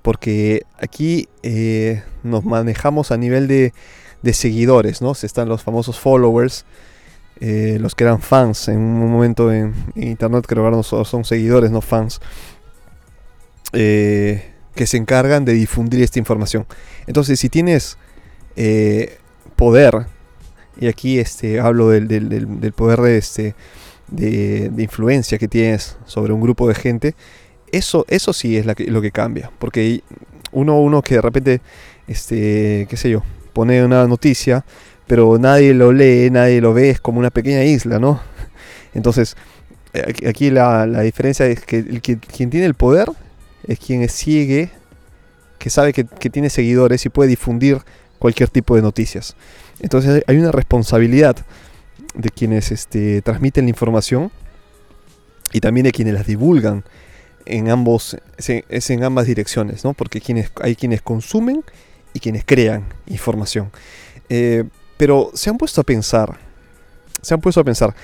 Porque 0.01 0.63
aquí 0.79 1.27
eh, 1.43 2.03
nos 2.23 2.45
manejamos 2.45 3.11
a 3.11 3.17
nivel 3.17 3.47
de, 3.47 3.73
de 4.21 4.33
seguidores, 4.33 5.01
¿no? 5.01 5.11
Están 5.11 5.49
los 5.49 5.63
famosos 5.63 5.99
followers, 5.99 6.65
eh, 7.41 7.77
los 7.79 7.95
que 7.95 8.03
eran 8.03 8.21
fans 8.21 8.67
en 8.67 8.77
un 8.77 9.11
momento 9.11 9.51
en, 9.51 9.73
internet, 9.95 10.45
creo 10.45 10.63
que 10.63 10.65
ahora 10.65 10.77
no 10.77 10.83
son, 10.83 11.23
seguidores, 11.23 11.71
no 11.71 11.81
fans, 11.81 12.19
eh, 13.71 14.53
que 14.75 14.87
se 14.87 14.97
encargan 14.97 15.45
de 15.45 15.53
difundir 15.53 16.01
esta 16.01 16.19
información. 16.19 16.65
Entonces, 17.07 17.39
si 17.39 17.49
tienes 17.49 17.97
eh, 18.55 19.17
poder, 19.55 20.07
y 20.79 20.87
aquí 20.87 21.19
este, 21.19 21.59
hablo 21.59 21.89
del, 21.89 22.07
del, 22.07 22.73
poder 22.73 23.01
de, 23.01 23.17
este, 23.17 23.55
de, 24.07 24.71
influencia 24.77 25.37
que 25.37 25.47
tienes 25.47 25.97
sobre 26.05 26.33
un 26.33 26.41
grupo 26.41 26.67
de 26.67 26.75
gente, 26.75 27.15
eso, 27.71 28.05
eso 28.07 28.33
sí 28.33 28.57
es 28.57 28.65
lo 28.65 29.01
que 29.01 29.11
cambia. 29.11 29.51
Porque 29.59 30.03
uno, 30.51 30.79
uno 30.79 31.01
que 31.01 31.15
de 31.15 31.21
repente, 31.21 31.61
este, 32.07 32.87
qué 32.89 32.97
sé 32.97 33.09
yo, 33.09 33.23
pone 33.53 33.83
una 33.83 34.07
noticia 34.07 34.63
pero 35.09 35.39
nadie 35.39 35.73
lo 35.73 35.91
lee, 35.91 36.29
nadie 36.29 36.61
lo 36.61 36.71
ve, 36.71 36.91
es 36.91 37.01
como 37.01 37.17
una 37.17 37.31
pequeña 37.31 37.63
isla, 37.63 37.97
¿no? 37.97 38.21
Entonces, 38.93 39.35
eh, 39.93 40.13
aquí 40.27 40.51
la, 40.51 40.85
diferencia 41.01 41.47
es 41.47 41.61
que, 41.61 41.79
el, 41.79 41.99
quien 41.99 42.51
tiene 42.51 42.67
el 42.67 42.75
poder 42.75 43.09
es 43.67 43.79
quien 43.79 44.07
sigue, 44.09 44.71
que 45.57 45.69
sabe 45.69 45.93
que, 45.93 46.03
tiene 46.03 46.49
seguidores 46.49 47.05
y 47.05 47.09
puede 47.09 47.29
difundir 47.29 47.79
cualquier 48.17 48.49
tipo 48.49 48.75
de 48.75 48.81
noticias. 48.81 49.35
Entonces 49.79 50.23
hay 50.27 50.37
una 50.37 50.51
responsabilidad 50.51 51.37
de 52.15 52.29
quienes 52.29 52.71
este, 52.71 53.21
transmiten 53.21 53.65
la 53.65 53.69
información 53.69 54.31
y 55.51 55.59
también 55.59 55.85
de 55.85 55.91
quienes 55.91 56.13
las 56.13 56.27
divulgan 56.27 56.83
en 57.45 57.69
ambos 57.69 58.17
es 58.37 58.89
en 58.89 59.03
ambas 59.03 59.25
direcciones, 59.25 59.83
¿no? 59.83 59.93
Porque 59.93 60.21
quienes, 60.21 60.51
hay 60.61 60.75
quienes 60.75 61.01
consumen 61.01 61.63
y 62.13 62.19
quienes 62.19 62.43
crean 62.45 62.85
información. 63.07 63.71
Eh, 64.29 64.65
pero 64.97 65.31
se 65.33 65.49
han 65.49 65.57
puesto 65.57 65.81
a 65.81 65.83
pensar, 65.83 66.37
se 67.21 67.33
han 67.33 67.41
puesto 67.41 67.61
a 67.61 67.63
pensar, 67.63 67.95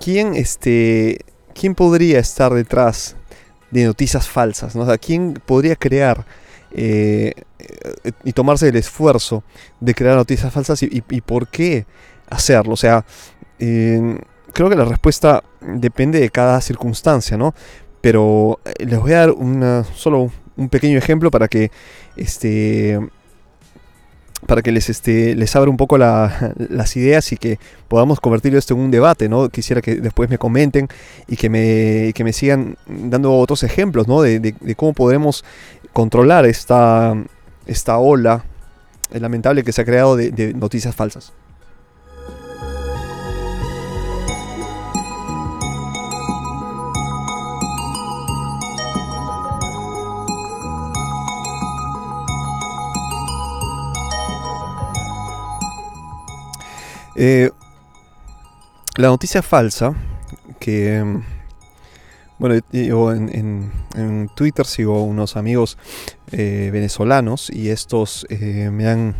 ¿quién, 0.00 0.34
este, 0.34 1.24
quién 1.54 1.74
podría 1.74 2.18
estar 2.18 2.54
detrás 2.54 3.16
de 3.70 3.84
noticias 3.84 4.28
falsas? 4.28 4.74
¿no? 4.76 4.86
¿quién 4.98 5.34
podría 5.44 5.76
crear 5.76 6.24
eh, 6.72 7.32
y 8.24 8.32
tomarse 8.32 8.68
el 8.68 8.76
esfuerzo 8.76 9.42
de 9.80 9.94
crear 9.94 10.16
noticias 10.16 10.52
falsas 10.52 10.82
y, 10.82 11.00
por 11.20 11.48
qué 11.48 11.86
hacerlo? 12.28 12.74
O 12.74 12.76
sea, 12.76 13.04
creo 13.58 14.68
que 14.68 14.76
la 14.76 14.84
respuesta 14.84 15.42
depende 15.60 16.20
de 16.20 16.30
cada 16.30 16.60
circunstancia, 16.60 17.36
¿no? 17.36 17.54
Pero 18.00 18.60
eh, 18.64 18.86
les 18.86 18.98
voy 18.98 19.12
a 19.12 19.20
dar 19.20 19.30
una, 19.30 19.84
solo 19.84 20.30
un 20.56 20.68
pequeño 20.68 20.98
ejemplo 20.98 21.30
para 21.30 21.48
que 21.48 21.70
este, 22.16 22.98
para 24.46 24.62
que 24.62 24.72
les, 24.72 24.88
este, 24.88 25.34
les 25.34 25.54
abra 25.56 25.70
un 25.70 25.76
poco 25.76 25.98
las 25.98 26.96
ideas 26.96 27.32
y 27.32 27.36
que 27.36 27.58
podamos 27.88 28.20
convertir 28.20 28.54
esto 28.54 28.74
en 28.74 28.80
un 28.80 28.90
debate, 28.90 29.28
¿no? 29.28 29.48
Quisiera 29.48 29.80
que 29.80 29.96
después 29.96 30.30
me 30.30 30.38
comenten 30.38 30.88
y 31.28 31.36
que 31.36 31.48
me, 31.48 32.12
que 32.14 32.24
me 32.24 32.32
sigan 32.32 32.76
dando 32.86 33.34
otros 33.34 33.62
ejemplos, 33.62 34.08
¿no? 34.08 34.22
De, 34.22 34.54
cómo 34.76 34.92
podremos 34.92 35.44
controlar 35.92 36.46
esta, 36.46 37.14
esta 37.66 37.98
ola 37.98 38.44
lamentable 39.12 39.64
que 39.64 39.72
se 39.72 39.82
ha 39.82 39.84
creado 39.84 40.16
de 40.16 40.54
noticias 40.54 40.94
falsas. 40.94 41.32
Eh, 57.16 57.50
la 58.96 59.08
noticia 59.08 59.42
falsa, 59.42 59.94
que, 60.58 61.04
bueno, 62.38 62.62
yo 62.72 63.12
en, 63.12 64.30
Twitter 64.34 64.66
sigo 64.66 65.02
unos 65.02 65.36
amigos 65.36 65.76
eh, 66.32 66.70
venezolanos 66.72 67.50
y 67.50 67.70
estos 67.70 68.26
eh, 68.30 68.70
me 68.72 68.88
han 68.88 69.14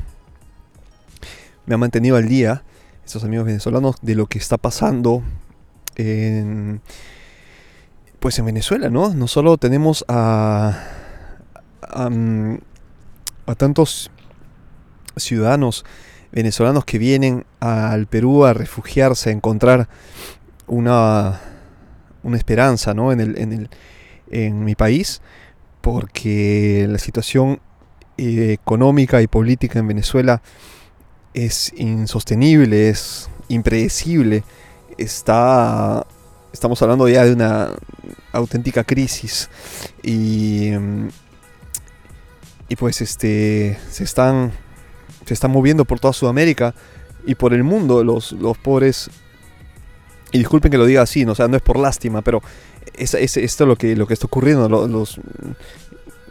me 1.66 1.75
han 1.75 1.80
mantenido 1.80 2.16
al 2.16 2.26
día, 2.26 2.64
estos 3.04 3.23
amigos 3.23 3.47
venezolanos, 3.47 3.97
de 4.02 4.14
lo 4.14 4.26
que 4.26 4.38
está 4.38 4.56
pasando 4.56 5.23
en, 5.94 6.80
pues 8.18 8.38
en 8.38 8.47
Venezuela, 8.47 8.90
¿no? 8.90 9.14
No 9.14 9.28
solo 9.28 9.56
tenemos 9.56 10.04
a, 10.09 10.82
a, 11.82 12.11
mm, 12.11 12.59
a 13.47 13.54
tantos 13.54 14.11
ciudadanos 15.16 15.85
venezolanos 16.33 16.85
que 16.85 16.99
vienen 16.99 17.45
al 17.61 18.07
Perú 18.07 18.45
a 18.45 18.53
refugiarse, 18.53 19.31
a 19.31 19.33
encontrar 19.33 19.89
una, 20.67 21.41
una 22.23 22.37
esperanza 22.37 22.95
¿no? 22.95 23.13
en, 23.13 23.21
el, 23.21 23.39
en, 23.39 23.53
el, 23.53 23.71
en 24.31 24.65
mi 24.65 24.75
país, 24.75 25.21
porque 25.81 26.87
la 26.89 26.99
situación 26.99 27.61
eh, 28.19 28.53
económica 28.53 29.23
y 29.23 29.27
política 29.27 29.79
en 29.79 29.89
Venezuela 29.89 30.43
es 31.35 31.73
insostenible, 31.77 32.91
es 32.91 33.29
impredecible, 33.49 34.45
está, 34.99 36.07
estamos 36.53 36.81
hablando 36.83 37.09
ya 37.09 37.25
de 37.25 37.33
una 37.33 37.71
auténtica 38.33 38.85
crisis 38.85 39.49
y, 40.03 40.71
y 42.69 42.77
pues 42.77 43.01
este, 43.01 43.79
se 43.91 44.05
están, 44.05 44.53
se 45.31 45.35
están 45.35 45.53
moviendo 45.53 45.85
por 45.85 46.01
toda 46.01 46.13
Sudamérica 46.13 46.75
y 47.25 47.37
por 47.37 47.55
el 47.55 47.63
mundo 47.63 48.03
los, 48.03 48.33
los 48.33 48.59
pobres 48.59 49.09
y 50.33 50.39
disculpen 50.39 50.73
que 50.73 50.77
lo 50.77 50.87
diga 50.87 51.03
así, 51.03 51.25
¿no? 51.25 51.37
sea, 51.37 51.47
no 51.47 51.57
es 51.57 51.63
por 51.63 51.79
lástima, 51.79 52.21
pero 52.21 52.43
es, 52.95 53.15
es 53.15 53.37
esto 53.37 53.65
lo 53.65 53.77
que, 53.77 53.95
lo 53.95 54.09
que 54.09 54.15
está 54.15 54.27
ocurriendo. 54.27 55.07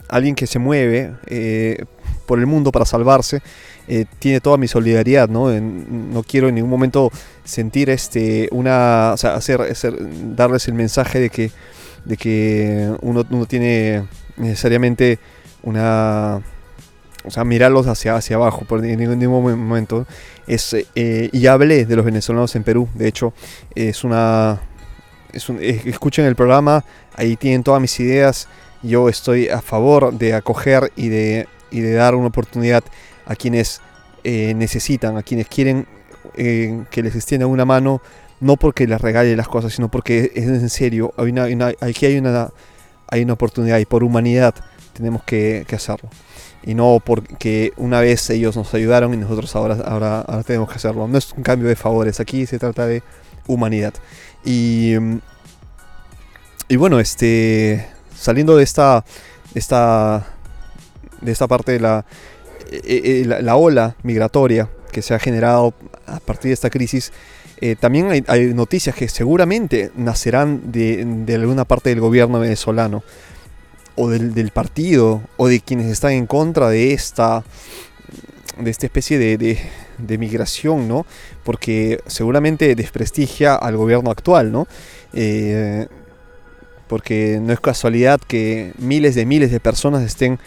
Alguien 0.09 0.35
que 0.35 0.47
se 0.47 0.59
mueve 0.59 1.13
eh, 1.27 1.85
por 2.25 2.39
el 2.39 2.45
mundo 2.45 2.73
para 2.73 2.83
salvarse 2.83 3.41
eh, 3.87 4.03
tiene 4.19 4.41
toda 4.41 4.57
mi 4.57 4.67
solidaridad, 4.67 5.29
¿no? 5.29 5.49
no 5.49 6.23
quiero 6.23 6.49
en 6.49 6.55
ningún 6.55 6.69
momento 6.69 7.09
sentir 7.45 7.89
este 7.89 8.49
una, 8.51 9.11
o 9.13 9.17
sea, 9.17 9.35
hacer, 9.35 9.61
darles 10.35 10.67
el 10.67 10.73
mensaje 10.73 11.21
de 11.21 11.29
que, 11.29 11.51
de 12.03 12.17
que 12.17 12.91
uno, 12.99 13.25
uno 13.29 13.45
tiene 13.45 14.03
necesariamente 14.35 15.19
una 15.63 16.41
o 17.25 17.31
sea, 17.31 17.43
mirarlos 17.43 17.87
hacia, 17.87 18.15
hacia 18.15 18.37
abajo 18.37 18.65
por 18.65 18.83
en 18.85 18.97
ningún 18.97 19.29
momento. 19.29 20.05
Es, 20.47 20.75
eh, 20.95 21.29
y 21.31 21.47
hablé 21.47 21.85
de 21.85 21.95
los 21.95 22.05
venezolanos 22.05 22.55
en 22.55 22.63
Perú, 22.63 22.87
de 22.93 23.07
hecho, 23.07 23.33
es 23.75 24.03
una... 24.03 24.61
escuchen 25.33 26.25
el 26.25 26.35
programa, 26.35 26.83
ahí 27.15 27.35
tienen 27.35 27.63
todas 27.63 27.81
mis 27.81 27.99
ideas. 27.99 28.47
Yo 28.81 29.09
estoy 29.09 29.49
a 29.49 29.61
favor 29.61 30.13
de 30.13 30.33
acoger 30.33 30.91
y 30.95 31.09
de, 31.09 31.47
y 31.71 31.81
de 31.81 31.93
dar 31.93 32.15
una 32.15 32.27
oportunidad 32.27 32.83
a 33.25 33.35
quienes 33.35 33.81
eh, 34.23 34.53
necesitan, 34.55 35.17
a 35.17 35.23
quienes 35.23 35.47
quieren 35.47 35.87
eh, 36.35 36.85
que 36.89 37.03
les 37.03 37.15
extiendan 37.15 37.49
una 37.49 37.65
mano, 37.65 38.01
no 38.39 38.55
porque 38.55 38.87
les 38.87 39.01
regale 39.01 39.35
las 39.35 39.49
cosas, 39.49 39.73
sino 39.73 39.91
porque 39.91 40.31
es 40.33 40.45
en 40.45 40.69
serio. 40.69 41.13
Hay 41.17 41.29
una, 41.29 41.73
aquí 41.81 42.05
hay 42.05 42.17
una, 42.17 42.49
hay 43.07 43.23
una 43.23 43.33
oportunidad 43.33 43.79
y 43.79 43.85
por 43.85 44.05
humanidad 44.05 44.55
tenemos 44.93 45.23
que 45.23 45.65
hacerlo 45.73 46.09
y 46.69 46.75
no 46.75 47.01
porque 47.03 47.73
una 47.77 47.99
vez 47.99 48.29
ellos 48.29 48.55
nos 48.55 48.71
ayudaron 48.75 49.11
y 49.15 49.17
nosotros 49.17 49.55
ahora, 49.55 49.77
ahora, 49.83 50.43
tenemos 50.43 50.69
que 50.69 50.75
hacerlo. 50.75 51.07
No 51.07 51.17
es 51.17 51.33
un 51.35 51.41
cambio 51.41 51.67
de 51.67 51.75
favores, 51.75 52.19
aquí 52.19 52.45
se 52.45 52.59
trata 52.59 52.85
de 52.85 53.01
humanidad. 53.47 53.95
Y, 54.45 54.93
y 56.67 56.75
bueno, 56.75 56.99
este, 56.99 57.87
saliendo 58.15 58.55
de 58.55 58.63
esta, 58.65 59.03
esta, 59.55 60.27
de 61.21 61.31
esta 61.31 61.47
parte 61.47 61.71
de 61.71 61.79
la, 61.79 62.05
eh, 62.71 63.23
eh, 63.25 63.25
la, 63.25 63.55
ola 63.55 63.95
migratoria 64.03 64.69
que 64.91 65.01
se 65.01 65.15
ha 65.15 65.19
generado 65.19 65.73
a 66.05 66.19
partir 66.19 66.49
de 66.49 66.53
esta 66.53 66.69
crisis, 66.69 67.11
eh, 67.61 67.77
también 67.79 68.23
hay, 68.27 68.53
noticias 68.53 68.95
que 68.95 69.09
seguramente 69.09 69.89
nacerán 69.95 70.71
de 70.71 71.33
alguna 71.33 71.65
parte 71.65 71.89
del 71.89 71.99
gobierno 71.99 72.39
venezolano 72.39 73.01
o 74.01 74.09
del, 74.09 74.51
partido 74.51 75.21
o 75.35 75.49
de 75.49 75.59
quienes 75.59 75.87
están 75.87 76.13
en 76.13 76.25
contra 76.25 76.69
de 76.69 76.93
esta, 76.93 77.43
de 78.57 78.71
esta 78.71 78.85
especie 78.85 79.17
de, 79.17 79.59
de, 79.97 80.17
migración, 80.17 80.87
¿no? 80.87 81.05
Porque 81.43 81.99
seguramente 82.07 82.73
desprestigia 82.75 83.55
al 83.55 83.75
gobierno 83.75 84.09
actual, 84.09 84.53
¿no? 84.53 84.67
Eh, 85.11 85.85
porque 86.87 87.39
no 87.41 87.51
es 87.51 87.59
casualidad 87.59 88.21
que 88.25 88.71
miles 88.77 89.15
de 89.15 89.25
miles 89.25 89.51
de 89.51 89.59
personas 89.59 90.03
estén 90.03 90.39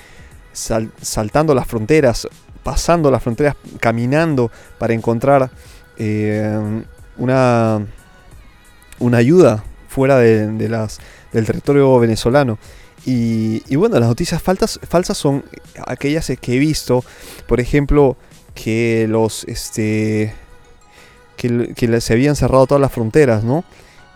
saltando 0.55 1.55
las 1.55 1.67
fronteras, 1.67 2.27
pasando 2.62 3.11
las 3.11 3.23
fronteras, 3.23 3.55
caminando 3.81 4.51
para 4.79 4.95
encontrar 4.95 5.51
eh, 5.99 6.59
una, 7.19 7.87
una 8.99 9.19
ayuda 9.19 9.62
fuera 9.88 10.17
de, 10.17 10.69
las, 10.71 11.01
del 11.33 11.45
territorio 11.45 11.99
venezolano. 11.99 12.59
Y, 13.05 13.75
bueno, 13.75 13.99
las 13.99 14.09
noticias 14.09 14.41
falsas, 14.41 14.79
falsas 14.88 15.19
son 15.19 15.45
aquellas 15.87 16.31
que 16.41 16.55
he 16.55 16.59
visto, 16.59 17.05
por 17.49 17.61
ejemplo, 17.61 18.17
que 18.55 19.07
los 19.09 19.45
este 19.45 20.35
que, 21.37 22.01
se 22.01 22.12
habían 22.12 22.37
cerrado 22.37 22.67
todas 22.67 22.81
las 22.81 22.93
fronteras, 22.93 23.43
¿no? 23.43 23.65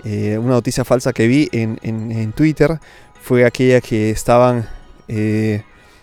Eh, 0.04 0.38
una 0.38 0.50
noticia 0.50 0.84
falsa 0.84 1.12
que 1.12 1.26
vi 1.26 1.48
en, 1.52 2.32
Twitter 2.32 2.78
fue 3.20 3.44
aquella 3.44 3.80
que 3.80 4.10
estaban, 4.10 4.68
eh, 5.08 5.62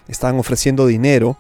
estaban 0.09 0.37
ofreciendo 0.37 0.85
dinero 0.85 1.37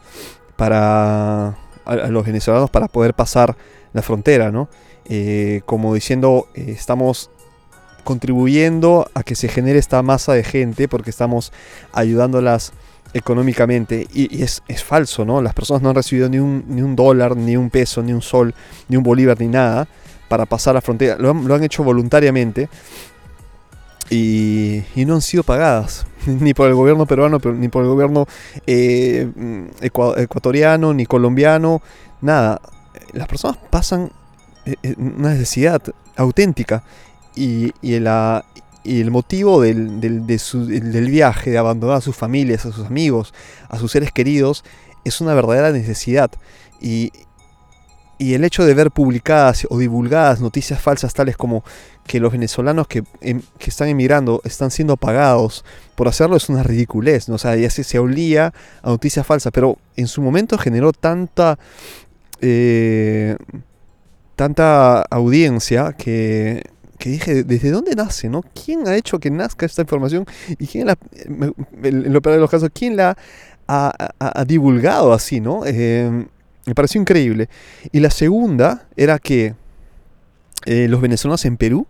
para 0.55 1.57
a, 1.83 1.95
los 2.09 2.25
venezolanos 2.25 2.69
para 2.69 2.87
poder 2.87 3.13
pasar 3.13 3.57
la 3.91 4.01
frontera, 4.01 4.51
¿no? 4.51 4.69
Eh, 5.05 5.61
como 5.65 5.93
diciendo, 5.93 6.47
estamos 6.53 7.29
contribuyendo 8.03 9.09
a 9.13 9.23
que 9.23 9.35
se 9.35 9.47
genere 9.47 9.79
esta 9.79 10.01
masa 10.01 10.33
de 10.33 10.43
gente 10.43 10.87
porque 10.87 11.09
estamos 11.09 11.51
ayudándolas 11.91 12.73
económicamente 13.13 14.07
y, 14.13 14.41
es, 14.41 14.61
falso, 14.83 15.23
¿no? 15.23 15.41
Las 15.41 15.53
personas 15.53 15.81
no 15.83 15.89
han 15.89 15.95
recibido 15.95 16.29
ni 16.29 16.39
un, 16.39 16.65
ni 16.67 16.81
un 16.81 16.95
dólar, 16.95 17.37
ni 17.37 17.55
un 17.55 17.69
peso, 17.69 18.01
ni 18.01 18.11
un 18.11 18.21
sol, 18.21 18.53
ni 18.89 18.97
un 18.97 19.03
bolívar, 19.03 19.39
ni 19.39 19.47
nada 19.47 19.87
para 20.27 20.47
pasar 20.47 20.73
la 20.73 20.81
frontera. 20.81 21.15
Lo 21.19 21.53
han, 21.53 21.63
hecho 21.63 21.83
voluntariamente 21.83 22.67
y, 24.09 24.83
no 24.95 25.13
han 25.13 25.21
sido 25.21 25.43
pagadas, 25.43 26.07
ni 26.25 26.55
por 26.55 26.67
el 26.67 26.73
gobierno 26.73 27.05
peruano, 27.05 27.39
ni 27.55 27.67
por 27.67 27.83
el 27.83 27.89
gobierno 27.89 28.27
eh, 28.65 29.29
ecuatoriano, 29.81 30.93
ni 30.93 31.05
colombiano, 31.05 31.81
nada. 32.21 32.61
Las 33.11 33.27
personas 33.27 33.57
pasan 33.69 34.11
eh, 34.65 34.75
eh, 34.81 34.95
una 34.97 35.29
necesidad 35.29 35.83
auténtica 36.15 36.83
y, 37.35 37.73
el 38.83 39.11
motivo 39.11 39.61
del, 39.61 40.21
viaje, 41.09 41.51
de 41.51 41.57
abandonar 41.57 41.97
a 41.97 42.01
sus 42.01 42.15
familias, 42.15 42.65
a 42.65 42.71
sus 42.71 42.85
amigos, 42.85 43.33
a 43.69 43.77
sus 43.77 43.91
seres 43.91 44.11
queridos, 44.11 44.63
es 45.03 45.21
una 45.21 45.33
verdadera 45.33 45.71
necesidad. 45.71 46.31
Y, 46.81 47.11
el 48.19 48.45
hecho 48.45 48.63
de 48.63 48.73
ver 48.73 48.89
publicadas 48.89 49.67
o 49.69 49.77
divulgadas 49.77 50.39
noticias 50.39 50.79
falsas 50.81 51.13
tales 51.13 51.35
como 51.35 51.61
que 52.07 52.21
los 52.21 52.31
venezolanos 52.31 52.87
que, 52.87 53.03
em, 53.19 53.41
están 53.59 53.89
emigrando 53.89 54.39
están 54.45 54.71
siendo 54.71 54.95
pagados 54.95 55.65
por 55.95 56.07
hacerlo 56.07 56.37
es 56.37 56.47
una 56.47 56.63
ridiculez, 56.63 57.27
¿no? 57.27 57.35
o 57.35 57.37
sea, 57.37 57.57
ya 57.57 57.69
se, 57.69 57.83
se 57.83 57.99
olía 57.99 58.53
a 58.81 58.89
noticias 58.89 59.27
falsas, 59.27 59.51
pero 59.51 59.77
en 59.97 60.07
su 60.07 60.21
momento 60.21 60.57
generó 60.57 60.93
tanta... 60.93 61.59
Eh, 62.39 63.35
tanta 64.35 65.01
audiencia 65.03 65.93
que 65.93 66.63
que 67.03 67.09
dije, 67.09 67.43
¿desde 67.43 67.69
dónde 67.69 67.95
nace? 67.95 68.29
¿no? 68.29 68.45
¿Quién 68.53 68.87
ha 68.87 68.95
hecho 68.95 69.19
que 69.19 69.29
nazca 69.29 69.65
esta 69.65 69.81
información? 69.81 70.25
¿Y 70.57 70.67
quién 70.67 70.87
la, 70.87 70.97
en 71.25 72.13
lo 72.13 72.21
peor 72.21 72.35
de 72.35 72.39
los 72.39 72.49
casos, 72.49 72.69
quién 72.73 72.95
la 72.95 73.17
ha, 73.67 74.45
divulgado 74.47 75.11
así? 75.11 75.41
¿no? 75.41 75.65
Eh, 75.65 76.25
me 76.65 76.73
pareció 76.73 77.01
increíble. 77.01 77.49
Y 77.91 77.99
la 77.99 78.09
segunda 78.09 78.87
era 78.95 79.19
que 79.19 79.53
eh, 80.65 80.87
los 80.87 81.01
venezolanos 81.01 81.43
en 81.43 81.57
Perú, 81.57 81.87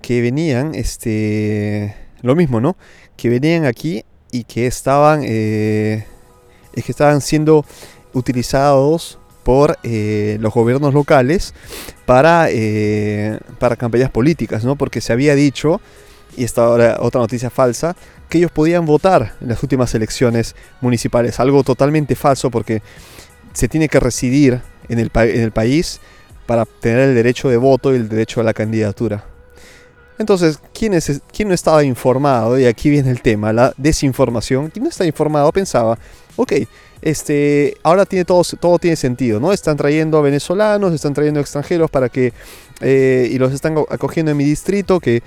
que 0.00 0.22
venían, 0.22 0.76
este, 0.76 1.96
lo 2.22 2.36
mismo, 2.36 2.60
¿no? 2.60 2.76
Que 3.16 3.30
venían 3.30 3.64
aquí 3.64 4.04
y 4.30 4.44
que 4.44 4.68
estaban, 4.68 5.22
eh, 5.24 6.06
que 6.74 6.92
estaban 6.92 7.20
siendo 7.20 7.66
utilizados 8.12 9.18
por 9.44 9.78
eh, 9.82 10.38
los 10.40 10.52
gobiernos 10.52 10.94
locales 10.94 11.54
para, 12.06 12.48
eh, 12.50 13.38
para 13.58 13.76
campañas 13.76 14.10
políticas, 14.10 14.64
¿no? 14.64 14.74
Porque 14.76 15.00
se 15.00 15.12
había 15.12 15.34
dicho, 15.34 15.80
y 16.36 16.44
esta 16.44 16.64
ahora 16.64 16.96
otra 17.00 17.20
noticia 17.20 17.50
falsa, 17.50 17.94
que 18.28 18.38
ellos 18.38 18.50
podían 18.50 18.86
votar 18.86 19.34
en 19.40 19.48
las 19.48 19.62
últimas 19.62 19.94
elecciones 19.94 20.56
municipales. 20.80 21.38
Algo 21.38 21.62
totalmente 21.62 22.16
falso 22.16 22.50
porque 22.50 22.82
se 23.52 23.68
tiene 23.68 23.88
que 23.88 24.00
residir 24.00 24.62
en 24.88 24.98
el, 24.98 25.10
en 25.14 25.40
el 25.40 25.52
país 25.52 26.00
para 26.46 26.64
tener 26.64 27.10
el 27.10 27.14
derecho 27.14 27.48
de 27.48 27.56
voto 27.56 27.92
y 27.92 27.96
el 27.96 28.08
derecho 28.08 28.40
a 28.40 28.44
la 28.44 28.54
candidatura. 28.54 29.24
Entonces, 30.18 30.60
¿quién, 30.72 30.94
es, 30.94 31.20
¿quién 31.32 31.48
no 31.48 31.54
estaba 31.54 31.82
informado? 31.82 32.58
Y 32.58 32.66
aquí 32.66 32.88
viene 32.88 33.10
el 33.10 33.20
tema, 33.20 33.52
la 33.52 33.74
desinformación. 33.76 34.70
¿Quién 34.70 34.84
no 34.84 34.90
está 34.90 35.04
informado 35.04 35.50
pensaba, 35.52 35.98
ok, 36.36 36.52
este, 37.04 37.76
ahora 37.82 38.06
tiene 38.06 38.24
todo, 38.24 38.42
todo 38.58 38.78
tiene 38.78 38.96
sentido, 38.96 39.38
¿no? 39.38 39.52
Están 39.52 39.76
trayendo 39.76 40.16
a 40.16 40.22
venezolanos, 40.22 40.94
están 40.94 41.12
trayendo 41.12 41.38
extranjeros 41.38 41.90
para 41.90 42.08
que, 42.08 42.32
eh, 42.80 43.28
y 43.30 43.36
los 43.36 43.52
están 43.52 43.76
acogiendo 43.90 44.30
en 44.30 44.38
mi 44.38 44.44
distrito, 44.44 45.00
que 45.00 45.22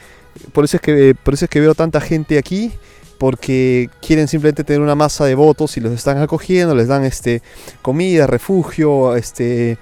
por 0.53 0.65
eso, 0.65 0.77
es 0.77 0.81
que 0.81 1.13
por 1.13 1.35
eso 1.35 1.45
es 1.45 1.51
que 1.51 1.59
veo 1.59 1.75
tanta 1.75 2.01
gente 2.01 2.39
aquí, 2.39 2.71
porque 3.19 3.91
quieren 4.01 4.27
simplemente 4.27 4.63
tener 4.63 4.81
una 4.81 4.95
masa 4.95 5.25
de 5.25 5.35
votos 5.35 5.77
y 5.77 5.79
los 5.79 5.91
están 5.93 6.17
acogiendo, 6.17 6.73
les 6.73 6.87
dan 6.87 7.05
este, 7.05 7.43
comida, 7.83 8.25
refugio, 8.25 9.15
este, 9.15 9.77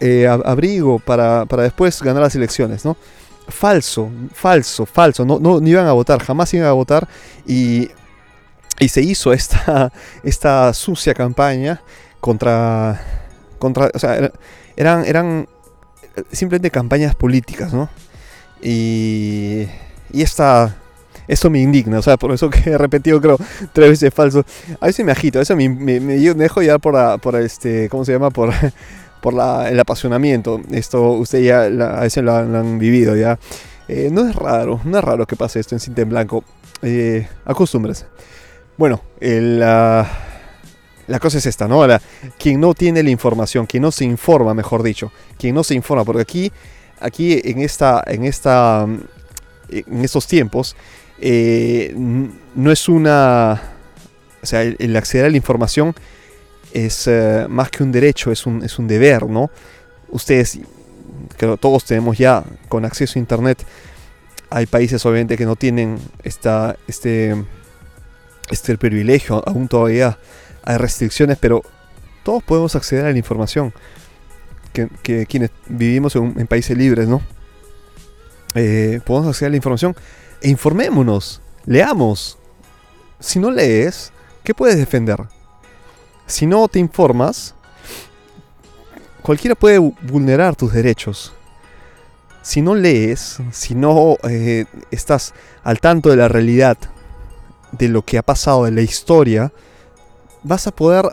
eh, 0.00 0.26
abrigo 0.26 0.98
para, 0.98 1.44
después 1.44 2.02
ganar 2.02 2.24
las 2.24 2.34
elecciones, 2.34 2.84
¿no? 2.84 2.96
Falso, 3.46 4.10
falso, 4.34 4.86
falso, 4.86 5.24
no, 5.24 5.38
no, 5.38 5.64
iban 5.64 5.86
a 5.86 5.92
votar, 5.92 6.20
jamás 6.20 6.52
iban 6.52 6.66
a 6.66 6.72
votar 6.72 7.06
y, 7.46 7.90
y 8.78 8.88
se 8.88 9.02
hizo 9.02 9.32
esta, 9.32 9.92
esta 10.22 10.72
sucia 10.72 11.14
campaña 11.14 11.80
contra, 12.20 13.00
contra 13.58 13.90
o 13.92 13.98
sea, 13.98 14.30
eran, 14.76 15.04
eran 15.04 15.48
simplemente 16.32 16.70
campañas 16.70 17.14
políticas, 17.14 17.72
¿no? 17.72 17.88
Y, 18.62 19.66
y 20.12 20.22
esta, 20.22 20.76
esto 21.28 21.50
me 21.50 21.60
indigna, 21.60 21.98
o 21.98 22.02
sea, 22.02 22.16
por 22.16 22.32
eso 22.32 22.50
que 22.50 22.58
he 22.70 22.78
repetido 22.78 23.20
creo 23.20 23.36
tres 23.72 23.90
veces 23.90 24.12
falso. 24.12 24.44
A 24.80 24.86
veces 24.86 25.04
me 25.04 25.12
agito, 25.12 25.38
a 25.38 25.40
veces 25.40 25.56
me, 25.56 25.68
me, 25.68 26.00
dejo 26.00 26.62
ya 26.62 26.78
por, 26.78 27.20
por 27.20 27.36
este, 27.36 27.88
¿cómo 27.88 28.04
se 28.04 28.12
llama? 28.12 28.30
Por, 28.30 28.52
por 29.20 29.34
el 29.34 29.78
apasionamiento. 29.78 30.60
Esto 30.70 31.10
usted 31.12 31.40
ya 31.40 31.64
a 31.64 32.00
veces 32.00 32.24
lo, 32.24 32.34
han 32.34 32.78
vivido 32.78 33.14
ya. 33.16 33.38
Eh, 33.88 34.10
no 34.10 34.28
es 34.28 34.34
raro, 34.34 34.80
no 34.84 34.98
es 34.98 35.04
raro 35.04 35.26
que 35.26 35.36
pase 35.36 35.60
esto 35.60 35.74
en 35.74 35.80
cinta 35.80 36.02
en 36.02 36.08
blanco. 36.08 36.44
Eh. 36.82 37.26
Bueno, 38.78 39.02
la, 39.20 40.08
cosa 41.20 41.38
es 41.38 41.46
esta, 41.46 41.66
¿no? 41.66 41.84
La, 41.84 42.00
quien 42.38 42.60
no 42.60 42.74
tiene 42.74 43.02
la 43.02 43.10
información, 43.10 43.66
quien 43.66 43.82
no 43.82 43.90
se 43.90 44.04
informa, 44.04 44.54
mejor 44.54 44.84
dicho, 44.84 45.10
quien 45.36 45.56
no 45.56 45.64
se 45.64 45.74
informa, 45.74 46.04
porque 46.04 46.22
aquí, 46.22 46.52
aquí 47.00 47.40
en 47.42 47.60
esta, 47.60 48.04
en 48.06 48.24
esta, 48.24 48.86
en 49.68 50.04
estos 50.04 50.28
tiempos, 50.28 50.76
eh, 51.20 51.92
no 51.96 52.70
es 52.70 52.88
una, 52.88 53.60
o 54.40 54.46
sea, 54.46 54.62
el 54.62 54.96
acceder 54.96 55.26
a 55.26 55.30
la 55.30 55.36
información 55.36 55.92
es 56.72 57.08
eh, 57.08 57.46
más 57.48 57.70
que 57.70 57.82
un 57.82 57.90
derecho, 57.90 58.30
es 58.30 58.46
un, 58.46 58.62
es 58.62 58.78
un 58.78 58.86
deber, 58.86 59.26
¿no? 59.26 59.50
Ustedes, 60.08 60.60
que 61.36 61.56
todos 61.56 61.84
tenemos 61.84 62.16
ya 62.16 62.44
con 62.68 62.84
acceso 62.84 63.18
a 63.18 63.20
Internet, 63.20 63.58
hay 64.50 64.66
países 64.66 65.04
obviamente 65.04 65.36
que 65.36 65.46
no 65.46 65.56
tienen 65.56 65.98
esta, 66.22 66.76
este, 66.86 67.34
este 68.50 68.76
privilegio, 68.78 69.42
aún 69.46 69.68
todavía 69.68 70.18
hay 70.64 70.76
restricciones, 70.76 71.38
pero 71.38 71.62
todos 72.22 72.42
podemos 72.42 72.74
acceder 72.76 73.06
a 73.06 73.12
la 73.12 73.18
información. 73.18 73.72
Que, 74.72 75.26
quienes 75.26 75.50
vivimos 75.66 76.14
en, 76.14 76.46
países 76.46 76.76
libres, 76.76 77.08
¿no? 77.08 77.20
Eh, 78.54 79.00
podemos 79.04 79.28
acceder 79.28 79.48
a 79.48 79.50
la 79.50 79.56
información 79.56 79.96
e 80.40 80.48
informémonos, 80.50 81.40
leamos. 81.66 82.38
Si 83.18 83.38
no 83.40 83.50
lees, 83.50 84.12
¿qué 84.44 84.54
puedes 84.54 84.76
defender? 84.76 85.18
Si 86.26 86.46
no 86.46 86.68
te 86.68 86.78
informas, 86.78 87.54
cualquiera 89.22 89.54
puede 89.54 89.78
vulnerar 89.78 90.54
tus 90.54 90.72
derechos. 90.72 91.32
Si 92.42 92.62
no 92.62 92.74
lees, 92.74 93.38
si 93.50 93.74
no 93.74 94.16
eh, 94.28 94.66
estás 94.90 95.34
al 95.64 95.80
tanto 95.80 96.10
de 96.10 96.16
la 96.16 96.28
realidad, 96.28 96.78
de 97.72 97.88
lo 97.88 98.02
que 98.02 98.18
ha 98.18 98.22
pasado 98.22 98.66
en 98.66 98.74
la 98.74 98.82
historia, 98.82 99.52
vas 100.42 100.66
a 100.66 100.70
poder 100.70 101.04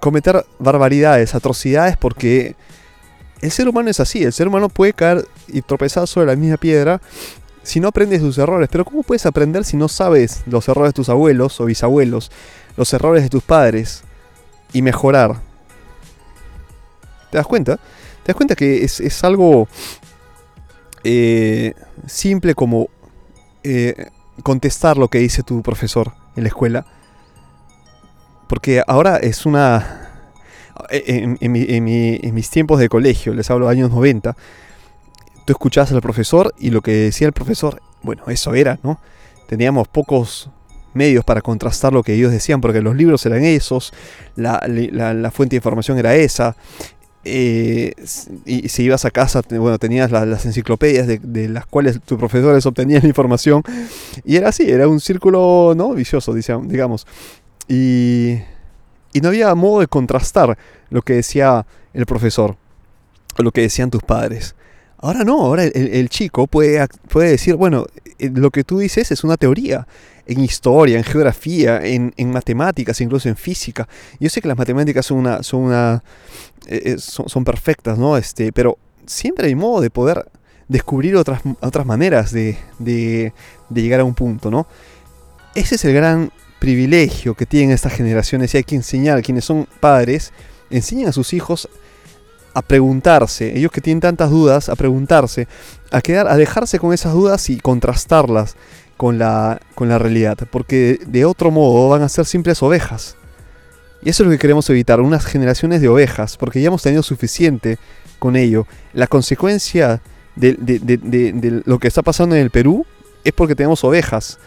cometer 0.00 0.44
barbaridades, 0.58 1.34
atrocidades, 1.34 1.96
porque 1.96 2.56
el 3.40 3.50
ser 3.50 3.68
humano 3.68 3.90
es 3.90 4.00
así, 4.00 4.22
el 4.22 4.32
ser 4.32 4.48
humano 4.48 4.68
puede 4.68 4.92
caer 4.92 5.26
y 5.48 5.62
tropezar 5.62 6.06
sobre 6.06 6.26
la 6.26 6.36
misma 6.36 6.56
piedra 6.56 7.00
si 7.62 7.80
no 7.80 7.88
aprendes 7.88 8.20
sus 8.20 8.38
errores. 8.38 8.68
Pero 8.70 8.84
¿cómo 8.84 9.02
puedes 9.02 9.26
aprender 9.26 9.64
si 9.64 9.76
no 9.76 9.88
sabes 9.88 10.42
los 10.46 10.68
errores 10.68 10.90
de 10.90 10.96
tus 10.96 11.08
abuelos 11.08 11.60
o 11.60 11.66
bisabuelos, 11.66 12.30
los 12.76 12.92
errores 12.92 13.22
de 13.22 13.30
tus 13.30 13.42
padres? 13.42 14.04
y 14.74 14.82
mejorar. 14.82 15.36
¿Te 17.30 17.38
das 17.38 17.46
cuenta? 17.46 17.76
¿Te 17.76 18.32
das 18.32 18.36
cuenta 18.36 18.54
que 18.54 18.84
es, 18.84 19.24
algo 19.24 19.66
eh, 21.02 21.72
simple 22.06 22.54
como 22.54 22.88
eh, 23.62 24.10
contestar 24.42 24.96
lo 24.96 25.08
que 25.08 25.18
dice 25.18 25.42
tu 25.42 25.62
profesor 25.62 26.12
en 26.36 26.44
la 26.44 26.48
escuela? 26.48 26.86
Porque 28.48 28.82
ahora 28.86 29.16
es 29.16 29.46
una... 29.46 30.00
En, 30.90 31.38
en, 31.40 32.34
mis 32.34 32.50
tiempos 32.50 32.80
de 32.80 32.88
colegio, 32.88 33.32
les 33.32 33.48
hablo 33.50 33.66
de 33.66 33.72
años 33.72 33.90
90, 33.90 34.36
tú 35.44 35.52
escuchabas 35.52 35.92
al 35.92 36.00
profesor 36.00 36.52
y 36.58 36.70
lo 36.70 36.82
que 36.82 36.90
decía 36.90 37.28
el 37.28 37.32
profesor, 37.32 37.80
bueno, 38.02 38.24
eso 38.26 38.54
era, 38.54 38.78
¿no? 38.82 38.98
Teníamos 39.46 39.86
pocos 39.88 40.50
medios 40.94 41.24
para 41.24 41.42
contrastar 41.42 41.92
lo 41.92 42.02
que 42.02 42.14
ellos 42.14 42.32
decían, 42.32 42.60
porque 42.60 42.80
los 42.80 42.96
libros 42.96 43.24
eran 43.26 43.44
esos, 43.44 43.92
la, 44.36 44.60
fuente 45.32 45.54
de 45.54 45.56
información 45.56 45.98
era 45.98 46.14
esa. 46.14 46.56
Eh, 47.24 47.94
y 48.44 48.68
si 48.68 48.84
ibas 48.84 49.04
a 49.04 49.10
casa, 49.10 49.42
bueno, 49.48 49.78
tenías 49.78 50.10
las 50.10 50.44
enciclopedias 50.44 51.06
de, 51.06 51.48
las 51.48 51.66
cuales 51.66 52.00
tus 52.02 52.18
profesores 52.18 52.66
obtenían 52.66 53.04
información. 53.06 53.62
Y 54.24 54.36
era 54.36 54.50
así, 54.50 54.70
era 54.70 54.88
un 54.88 55.00
círculo 55.00 55.74
¿no? 55.76 55.94
vicioso, 55.94 56.34
digamos. 56.34 57.06
Y, 57.68 58.38
y 59.12 59.20
no 59.20 59.28
había 59.28 59.54
modo 59.54 59.80
de 59.80 59.86
contrastar 59.86 60.58
lo 60.90 61.02
que 61.02 61.14
decía 61.14 61.66
el 61.92 62.06
profesor 62.06 62.56
o 63.38 63.42
lo 63.42 63.52
que 63.52 63.62
decían 63.62 63.90
tus 63.90 64.02
padres. 64.02 64.54
Ahora 65.04 65.22
no, 65.22 65.38
ahora 65.38 65.64
el, 65.64 66.08
chico 66.08 66.46
puede, 66.46 66.82
puede 67.10 67.32
decir, 67.32 67.56
bueno, 67.56 67.84
eh, 68.18 68.30
lo 68.34 68.50
que 68.50 68.64
tú 68.64 68.78
dices 68.78 69.10
es 69.10 69.22
una 69.22 69.36
teoría 69.36 69.86
en 70.24 70.40
historia, 70.40 70.96
en 70.96 71.04
geografía, 71.04 71.78
en, 71.84 72.14
matemáticas, 72.32 73.02
incluso 73.02 73.28
en 73.28 73.36
física. 73.36 73.86
Yo 74.18 74.30
sé 74.30 74.40
que 74.40 74.48
las 74.48 74.56
matemáticas 74.56 75.04
son 75.04 75.18
una, 75.18 75.42
son 75.42 75.70
eh, 76.68 76.96
eh, 76.96 77.44
perfectas, 77.44 77.98
¿no? 77.98 78.16
Este, 78.16 78.50
pero 78.50 78.78
siempre 79.04 79.48
hay 79.48 79.54
modo 79.54 79.82
de 79.82 79.90
poder 79.90 80.24
descubrir 80.68 81.16
otras, 81.16 81.42
otras 81.60 81.84
maneras 81.84 82.32
de, 82.32 82.56
de, 82.78 83.34
de 83.68 83.82
llegar 83.82 84.00
a 84.00 84.04
un 84.04 84.14
punto, 84.14 84.50
¿no? 84.50 84.66
Ese 85.54 85.74
es 85.74 85.84
el 85.84 85.92
gran 85.92 86.32
privilegio 86.58 87.34
que 87.34 87.44
tienen 87.44 87.72
estas 87.72 87.92
generaciones 87.92 88.54
y 88.54 88.56
hay 88.56 88.64
que 88.64 88.76
enseñar, 88.76 89.22
quienes 89.22 89.44
son 89.44 89.68
padres, 89.80 90.32
enseñan 90.70 91.08
a 91.08 91.12
sus 91.12 91.34
hijos 91.34 91.68
a 92.54 92.62
preguntarse, 92.62 93.56
ellos 93.58 93.72
que 93.72 93.80
tienen 93.80 94.00
tantas 94.00 94.30
dudas, 94.30 94.68
a 94.68 94.76
preguntarse, 94.76 95.48
a 95.90 96.00
quedar, 96.00 96.28
a 96.28 96.36
dejarse 96.36 96.78
con 96.78 96.94
esas 96.94 97.12
dudas 97.12 97.50
y 97.50 97.58
contrastarlas 97.58 98.56
con 98.96 99.18
la, 99.18 99.60
con 99.74 99.88
la 99.88 99.98
realidad, 99.98 100.38
porque 100.50 101.00
de 101.04 101.24
otro 101.24 101.50
modo 101.50 101.88
van 101.88 102.02
a 102.02 102.08
ser 102.08 102.24
simples 102.24 102.62
ovejas. 102.62 103.16
Y 104.02 104.10
eso 104.10 104.22
es 104.22 104.26
lo 104.26 104.32
que 104.32 104.38
queremos 104.38 104.70
evitar, 104.70 105.00
unas 105.00 105.24
generaciones 105.24 105.80
de 105.80 105.88
ovejas, 105.88 106.36
porque 106.36 106.60
ya 106.60 106.68
hemos 106.68 106.82
tenido 106.82 107.02
suficiente 107.02 107.78
con 108.18 108.36
ello. 108.36 108.66
La 108.92 109.08
consecuencia 109.08 110.00
de, 110.36 110.54
de 110.54 111.62
lo 111.64 111.78
que 111.78 111.88
está 111.88 112.02
pasando 112.02 112.36
en 112.36 112.42
el 112.42 112.50
Perú 112.50 112.86
es 113.24 113.32
porque 113.32 113.56
tenemos 113.56 113.82
ovejas. 113.82 114.38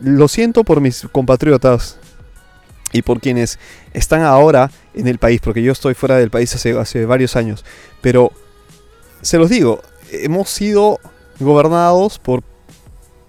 Lo 0.00 0.28
siento 0.28 0.62
por 0.62 0.80
mis 0.80 1.08
compatriotas 1.10 1.98
y 2.92 3.02
por 3.02 3.20
quienes 3.20 3.58
están 3.92 4.22
ahora 4.22 4.70
en 4.94 5.06
el 5.08 5.18
país, 5.18 5.40
porque 5.42 5.62
yo 5.62 5.72
estoy 5.72 5.94
fuera 5.94 6.16
del 6.16 6.30
país 6.30 6.54
hace, 6.54 7.04
varios 7.04 7.36
años. 7.36 7.64
Pero 8.00 8.32
se 9.22 9.38
los 9.38 9.50
digo, 9.50 9.82
hemos 10.10 10.48
sido 10.50 11.00
gobernados 11.38 12.18
por 12.18 12.42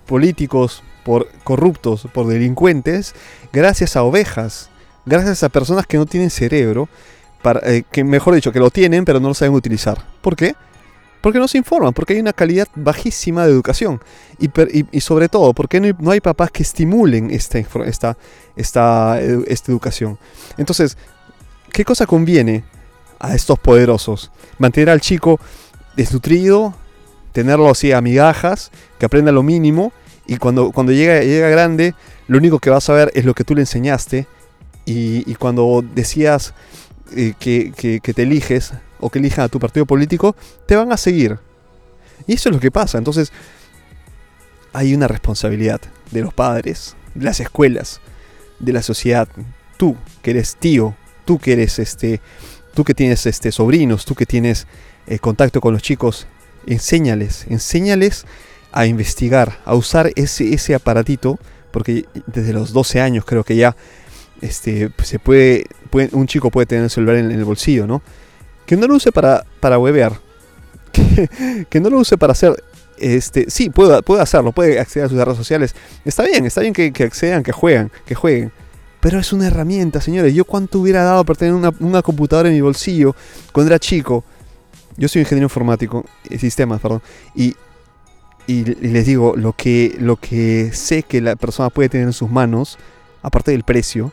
políticos, 0.05 0.83
por 1.03 1.27
corruptos, 1.43 2.07
por 2.13 2.27
delincuentes, 2.27 3.13
gracias 3.51 3.95
a 3.95 4.03
ovejas, 4.03 4.69
gracias 5.05 5.43
a 5.43 5.49
personas 5.49 5.85
que 5.85 5.97
no 5.97 6.05
tienen 6.05 6.29
cerebro, 6.29 6.89
para, 7.41 7.59
eh, 7.69 7.83
que 7.89 8.03
mejor 8.03 8.35
dicho, 8.35 8.51
que 8.51 8.59
lo 8.59 8.69
tienen 8.69 9.05
pero 9.05 9.19
no 9.19 9.29
lo 9.29 9.33
saben 9.33 9.53
utilizar. 9.53 10.05
¿Por 10.21 10.35
qué? 10.35 10.55
Porque 11.21 11.39
no 11.39 11.47
se 11.47 11.58
informan, 11.58 11.93
porque 11.93 12.13
hay 12.13 12.19
una 12.19 12.34
calidad 12.34 12.67
bajísima 12.75 13.45
de 13.45 13.51
educación. 13.51 14.01
Y, 14.39 15.01
sobre 15.01 15.27
todo, 15.27 15.53
porque 15.53 15.79
no 15.82 16.12
hay, 16.12 16.21
papás 16.21 16.51
que 16.51 16.63
estimulen 16.63 17.29
esta, 17.32 17.60
esta, 17.60 18.17
esta, 18.55 19.19
esta 19.19 19.71
educación. 19.71 20.17
Entonces, 20.58 20.97
¿qué 21.73 21.84
cosa 21.84 22.05
conviene 22.05 22.63
a 23.19 23.36
estos 23.36 23.60
poderosos? 23.60 24.32
Mantener 24.58 24.89
al 24.89 25.01
chico 25.01 25.39
desnutrido, 25.97 26.73
tenerlo 27.34 27.69
así 27.69 27.91
a 27.91 27.99
migajas, 27.99 28.71
que 28.97 29.05
aprenda 29.05 29.32
lo 29.32 29.43
mínimo, 29.43 29.91
y 30.25 30.38
cuando, 30.38 30.71
cuando 30.71 30.93
llega, 30.93 31.21
llega 31.21 31.49
grande, 31.49 31.95
lo 32.27 32.38
único 32.38 32.60
que 32.60 32.69
va 32.69 32.77
a 32.77 32.82
saber 32.82 33.12
es 33.13 33.25
lo 33.25 33.34
que 33.34 33.43
tú 33.43 33.55
le 33.55 33.62
enseñaste, 33.62 34.27
y, 34.91 35.36
cuando 35.36 35.84
decías 35.93 36.53
eh, 37.15 37.33
que, 37.39 37.99
te 38.01 38.23
eliges, 38.23 38.73
o 38.99 39.09
que 39.09 39.19
elijan 39.19 39.45
a 39.45 39.49
tu 39.49 39.59
partido 39.59 39.85
político, 39.85 40.35
te 40.65 40.75
van 40.75 40.91
a 40.91 40.97
seguir. 40.97 41.39
Y 42.27 42.33
eso 42.33 42.49
es 42.49 42.55
lo 42.55 42.61
que 42.61 42.71
pasa. 42.71 42.97
Entonces, 42.97 43.31
hay 44.73 44.93
una 44.93 45.07
responsabilidad 45.07 45.81
de 46.11 46.21
los 46.21 46.33
padres, 46.33 46.95
de 47.15 47.25
las 47.25 47.39
escuelas, 47.39 48.01
de 48.59 48.73
la 48.73 48.81
sociedad. 48.81 49.27
Tú, 49.77 49.95
que 50.21 50.31
eres 50.31 50.55
tío, 50.55 50.95
tú 51.25 51.39
que 51.39 51.53
eres 51.53 51.79
este, 51.79 52.21
tú 52.73 52.83
que 52.83 52.93
tienes 52.93 53.25
este 53.25 53.51
sobrinos, 53.51 54.05
tú 54.05 54.15
que 54.15 54.25
tienes 54.25 54.67
eh, 55.07 55.19
contacto 55.19 55.61
con 55.61 55.73
los 55.73 55.81
chicos, 55.81 56.27
enséñales, 56.65 57.45
enséñales 57.49 58.25
a 58.71 58.85
investigar, 58.85 59.59
a 59.65 59.75
usar 59.75 60.11
ese, 60.15 60.53
ese 60.53 60.75
aparatito 60.75 61.39
porque 61.71 62.05
desde 62.27 62.53
los 62.53 62.73
12 62.73 63.01
años 63.01 63.25
creo 63.25 63.43
que 63.43 63.55
ya 63.55 63.75
este, 64.41 64.91
se 65.04 65.19
puede, 65.19 65.65
un 66.12 66.28
chico 66.28 66.52
puede 66.52 66.65
tener 66.65 66.86
el 66.86 66.89
celular 66.89 67.15
en, 67.15 67.32
el 67.32 67.45
bolsillo, 67.45 67.88
¿no? 67.88 68.02
Que 68.65 68.78
no 68.78 68.88
lo 68.88 68.95
use 68.95 69.12
para, 69.12 69.45
para 69.60 69.80
webear, 69.80 70.19
que, 71.69 71.80
no 71.80 71.89
lo 71.89 71.99
use 71.99 72.17
para 72.17 72.32
hacer 72.32 72.63
este, 72.97 73.49
sí, 73.49 73.69
puede, 73.69 74.02
puede 74.04 74.21
hacerlo, 74.21 74.52
puede 74.52 74.80
acceder 74.80 75.06
a 75.06 75.10
sus 75.10 75.17
redes 75.17 75.38
sociales. 75.38 75.75
Está 76.04 76.23
bien, 76.23 76.45
está 76.45 76.62
bien 76.62 76.73
que, 76.73 76.91
accedan, 77.04 77.43
que 77.43 77.52
jueguen, 77.52 77.91
que 78.06 78.13
jueguen. 78.13 78.52
Pero 78.99 79.19
es 79.19 79.32
una 79.32 79.47
herramienta, 79.47 80.02
señores. 80.02 80.34
Yo 80.34 80.43
cuánto 80.43 80.80
hubiera 80.80 81.04
dado 81.04 81.23
por 81.23 81.38
tener 81.38 81.54
una, 81.54 82.02
computadora 82.02 82.49
en 82.49 82.56
mi 82.56 82.62
bolsillo 82.62 83.15
cuando 83.54 83.71
era 83.71 83.80
chico. 83.80 84.25
Yo 84.97 85.08
soy 85.08 85.21
ingeniero 85.21 85.45
informático, 85.45 86.04
eh, 86.30 86.38
sistemas, 86.38 86.82
perdón. 86.82 87.02
Y, 87.34 87.56
y, 88.47 88.65
les 88.65 89.06
digo, 89.06 89.34
lo 89.38 89.54
que, 89.54 89.95
lo 89.97 90.17
que 90.17 90.71
sé 90.73 91.04
que 91.04 91.21
la 91.21 91.38
persona 91.38 91.69
puede 91.69 91.88
tener 91.88 92.08
en 92.08 92.13
sus 92.13 92.30
manos, 92.30 92.78
aparte 93.21 93.52
del 93.52 93.63
precio 93.63 94.12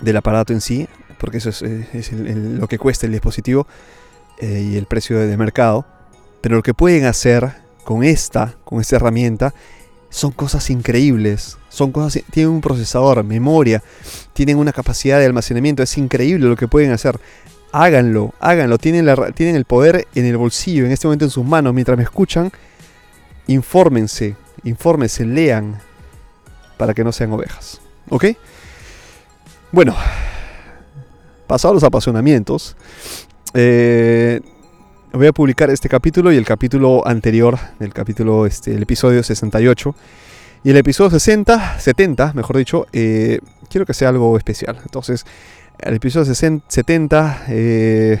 del 0.00 0.16
aparato 0.16 0.52
en 0.52 0.60
sí, 0.60 0.88
porque 1.18 1.38
eso 1.38 1.50
es, 1.50 1.62
eh, 1.62 2.34
lo 2.34 2.66
que 2.66 2.78
cuesta 2.78 3.06
el 3.06 3.12
dispositivo 3.12 3.66
eh, 4.38 4.70
y 4.72 4.76
el 4.76 4.86
precio 4.86 5.18
de 5.18 5.36
mercado, 5.36 5.86
pero 6.40 6.56
lo 6.56 6.62
que 6.62 6.74
pueden 6.74 7.04
hacer 7.04 7.52
con 7.84 8.04
esta, 8.04 8.56
con 8.64 8.80
esta 8.80 8.96
herramienta, 8.96 9.54
son 10.12 10.30
cosas 10.30 10.68
increíbles. 10.70 11.56
Son 11.68 11.90
cosas, 11.90 12.22
tienen 12.30 12.52
un 12.52 12.60
procesador, 12.60 13.24
memoria, 13.24 13.82
tienen 14.34 14.58
una 14.58 14.72
capacidad 14.72 15.18
de 15.18 15.26
almacenamiento. 15.26 15.82
Es 15.82 15.96
increíble 15.96 16.46
lo 16.46 16.56
que 16.56 16.68
pueden 16.68 16.92
hacer. 16.92 17.18
Háganlo, 17.72 18.34
háganlo. 18.38 18.76
Tienen, 18.76 19.06
tienen 19.34 19.56
el 19.56 19.64
poder 19.64 20.06
en 20.14 20.26
el 20.26 20.36
bolsillo, 20.36 20.84
en 20.84 20.92
este 20.92 21.06
momento 21.06 21.24
en 21.24 21.30
sus 21.30 21.44
manos. 21.44 21.72
Mientras 21.72 21.96
me 21.96 22.04
escuchan, 22.04 22.52
infórmense, 23.46 24.36
infórmense, 24.64 25.24
lean, 25.24 25.80
para 26.76 26.92
que 26.92 27.04
no 27.04 27.12
sean 27.12 27.32
ovejas. 27.32 27.80
¿Ok? 28.10 28.26
Bueno, 29.72 29.96
pasados 31.46 31.74
los 31.74 31.82
apasionamientos, 31.82 32.76
eh, 33.54 34.42
voy 35.14 35.26
a 35.26 35.32
publicar 35.32 35.70
este 35.70 35.88
capítulo 35.88 36.30
y 36.30 36.36
el 36.36 36.44
capítulo 36.44 37.08
anterior, 37.08 37.58
el 37.80 37.94
capítulo, 37.94 38.44
este, 38.44 38.74
el 38.74 38.82
episodio 38.82 39.22
68. 39.22 39.94
Y 40.64 40.70
el 40.70 40.76
episodio 40.76 41.08
60, 41.08 41.78
70, 41.80 42.34
mejor 42.34 42.58
dicho, 42.58 42.86
eh, 42.92 43.40
quiero 43.70 43.86
que 43.86 43.94
sea 43.94 44.10
algo 44.10 44.36
especial. 44.36 44.78
Entonces, 44.82 45.24
el 45.78 45.94
episodio 45.94 46.34
70, 46.34 47.44
eh, 47.48 48.20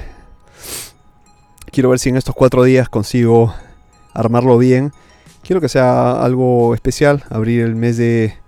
quiero 1.70 1.90
ver 1.90 1.98
si 1.98 2.08
en 2.08 2.16
estos 2.16 2.34
cuatro 2.34 2.64
días 2.64 2.88
consigo 2.88 3.54
armarlo 4.14 4.56
bien. 4.56 4.90
Quiero 5.42 5.60
que 5.60 5.68
sea 5.68 6.12
algo 6.12 6.74
especial, 6.74 7.24
abrir 7.28 7.60
el 7.60 7.74
mes 7.74 7.98
de, 7.98 8.38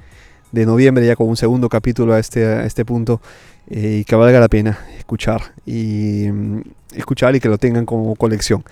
de 0.55 0.67
noviembre 0.67 1.05
ya 1.05 1.17
con 1.17 1.29
un 1.29 1.37
segundo 1.37 1.69
capítulo 1.69 2.14
a 2.14 2.21
este, 2.21 2.47
a 2.47 2.64
este 2.64 2.85
punto 2.85 3.21
eh, 3.69 3.99
y 4.01 4.05
que 4.05 4.14
valga 4.14 4.38
la 4.38 4.49
pena 4.49 4.79
escuchar 4.97 5.43
y 5.67 6.29
mm, 6.31 6.61
escuchar 6.95 7.35
y 7.35 7.40
que 7.40 7.49
lo 7.49 7.59
tengan 7.59 7.85
como 7.85 8.14
colección. 8.14 8.64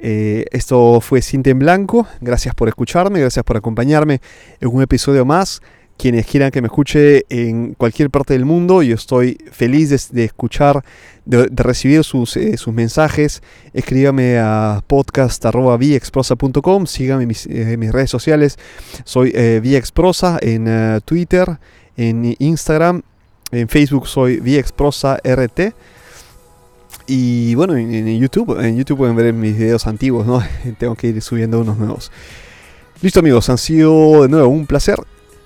Eh, 0.00 0.46
esto 0.50 1.00
fue 1.00 1.22
Cinta 1.22 1.50
en 1.50 1.60
Blanco. 1.60 2.06
Gracias 2.20 2.54
por 2.54 2.68
escucharme, 2.68 3.20
gracias 3.20 3.44
por 3.44 3.56
acompañarme 3.56 4.20
en 4.60 4.68
un 4.68 4.82
episodio 4.82 5.24
más. 5.24 5.62
Quienes 6.00 6.26
quieran 6.26 6.50
que 6.50 6.62
me 6.62 6.68
escuche 6.68 7.26
en 7.28 7.74
cualquier 7.74 8.10
parte 8.10 8.32
del 8.32 8.44
mundo, 8.44 8.82
yo 8.82 8.94
estoy 8.94 9.38
feliz 9.50 10.10
de, 10.10 10.24
escuchar, 10.24 10.84
de, 11.24 11.48
recibir 11.52 12.04
sus, 12.04 12.36
eh, 12.36 12.56
sus, 12.56 12.72
mensajes. 12.72 13.42
Escríbame 13.74 14.38
a 14.38 14.82
podcast.viexprosa.com, 14.86 16.86
síganme 16.86 17.24
en 17.24 17.28
mis, 17.28 17.46
mis, 17.46 17.92
redes 17.92 18.10
sociales. 18.10 18.58
Soy 19.04 19.32
eh, 19.34 19.60
Viexprosa 19.62 20.38
en 20.40 21.00
Twitter, 21.04 21.58
en 21.96 22.34
Instagram 22.38 23.02
en 23.52 23.68
Facebook 23.68 24.06
soy 24.06 24.38
VXProsaRT. 24.38 25.74
Y 27.06 27.54
bueno, 27.56 27.76
en, 27.76 28.18
YouTube, 28.18 28.60
en 28.60 28.76
YouTube 28.76 28.98
pueden 28.98 29.16
ver 29.16 29.32
mis 29.32 29.56
videos 29.56 29.86
antiguos, 29.86 30.26
¿no? 30.26 30.42
Tengo 30.78 30.94
que 30.94 31.08
ir 31.08 31.20
subiendo 31.20 31.60
unos 31.60 31.76
nuevos. 31.76 32.12
Listo 33.02 33.20
amigos, 33.20 33.48
han 33.48 33.58
sido 33.58 34.22
de 34.22 34.28
nuevo 34.28 34.48
un 34.48 34.66
placer 34.66 34.98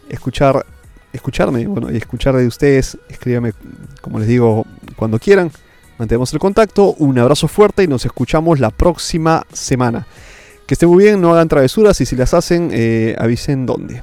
escuchar, 0.09 0.64
escucharme, 1.12 1.67
bueno, 1.67 1.90
y 1.90 1.97
escuchar 1.97 2.37
de 2.37 2.47
ustedes. 2.47 2.99
Escríbanme, 3.09 3.53
como 4.01 4.19
les 4.19 4.29
digo, 4.29 4.67
cuando 4.97 5.19
quieran. 5.19 5.51
Mantenemos 5.99 6.33
el 6.33 6.38
contacto. 6.38 6.95
Un 6.99 7.19
abrazo 7.19 7.49
fuerte 7.49 7.85
y 7.85 7.87
nos 7.87 8.05
escuchamos 8.05 8.61
la 8.61 8.71
próxima 8.71 9.47
semana. 9.53 10.07
Que 10.67 10.75
estén 10.75 10.88
muy 10.88 11.05
bien, 11.05 11.21
no 11.21 11.33
hagan 11.33 11.49
travesuras 11.49 12.01
y 12.01 12.07
si 12.07 12.17
las 12.17 12.35
hacen, 12.35 12.71
eh, 12.73 13.14
avisen 13.19 13.67
dónde. 13.67 14.03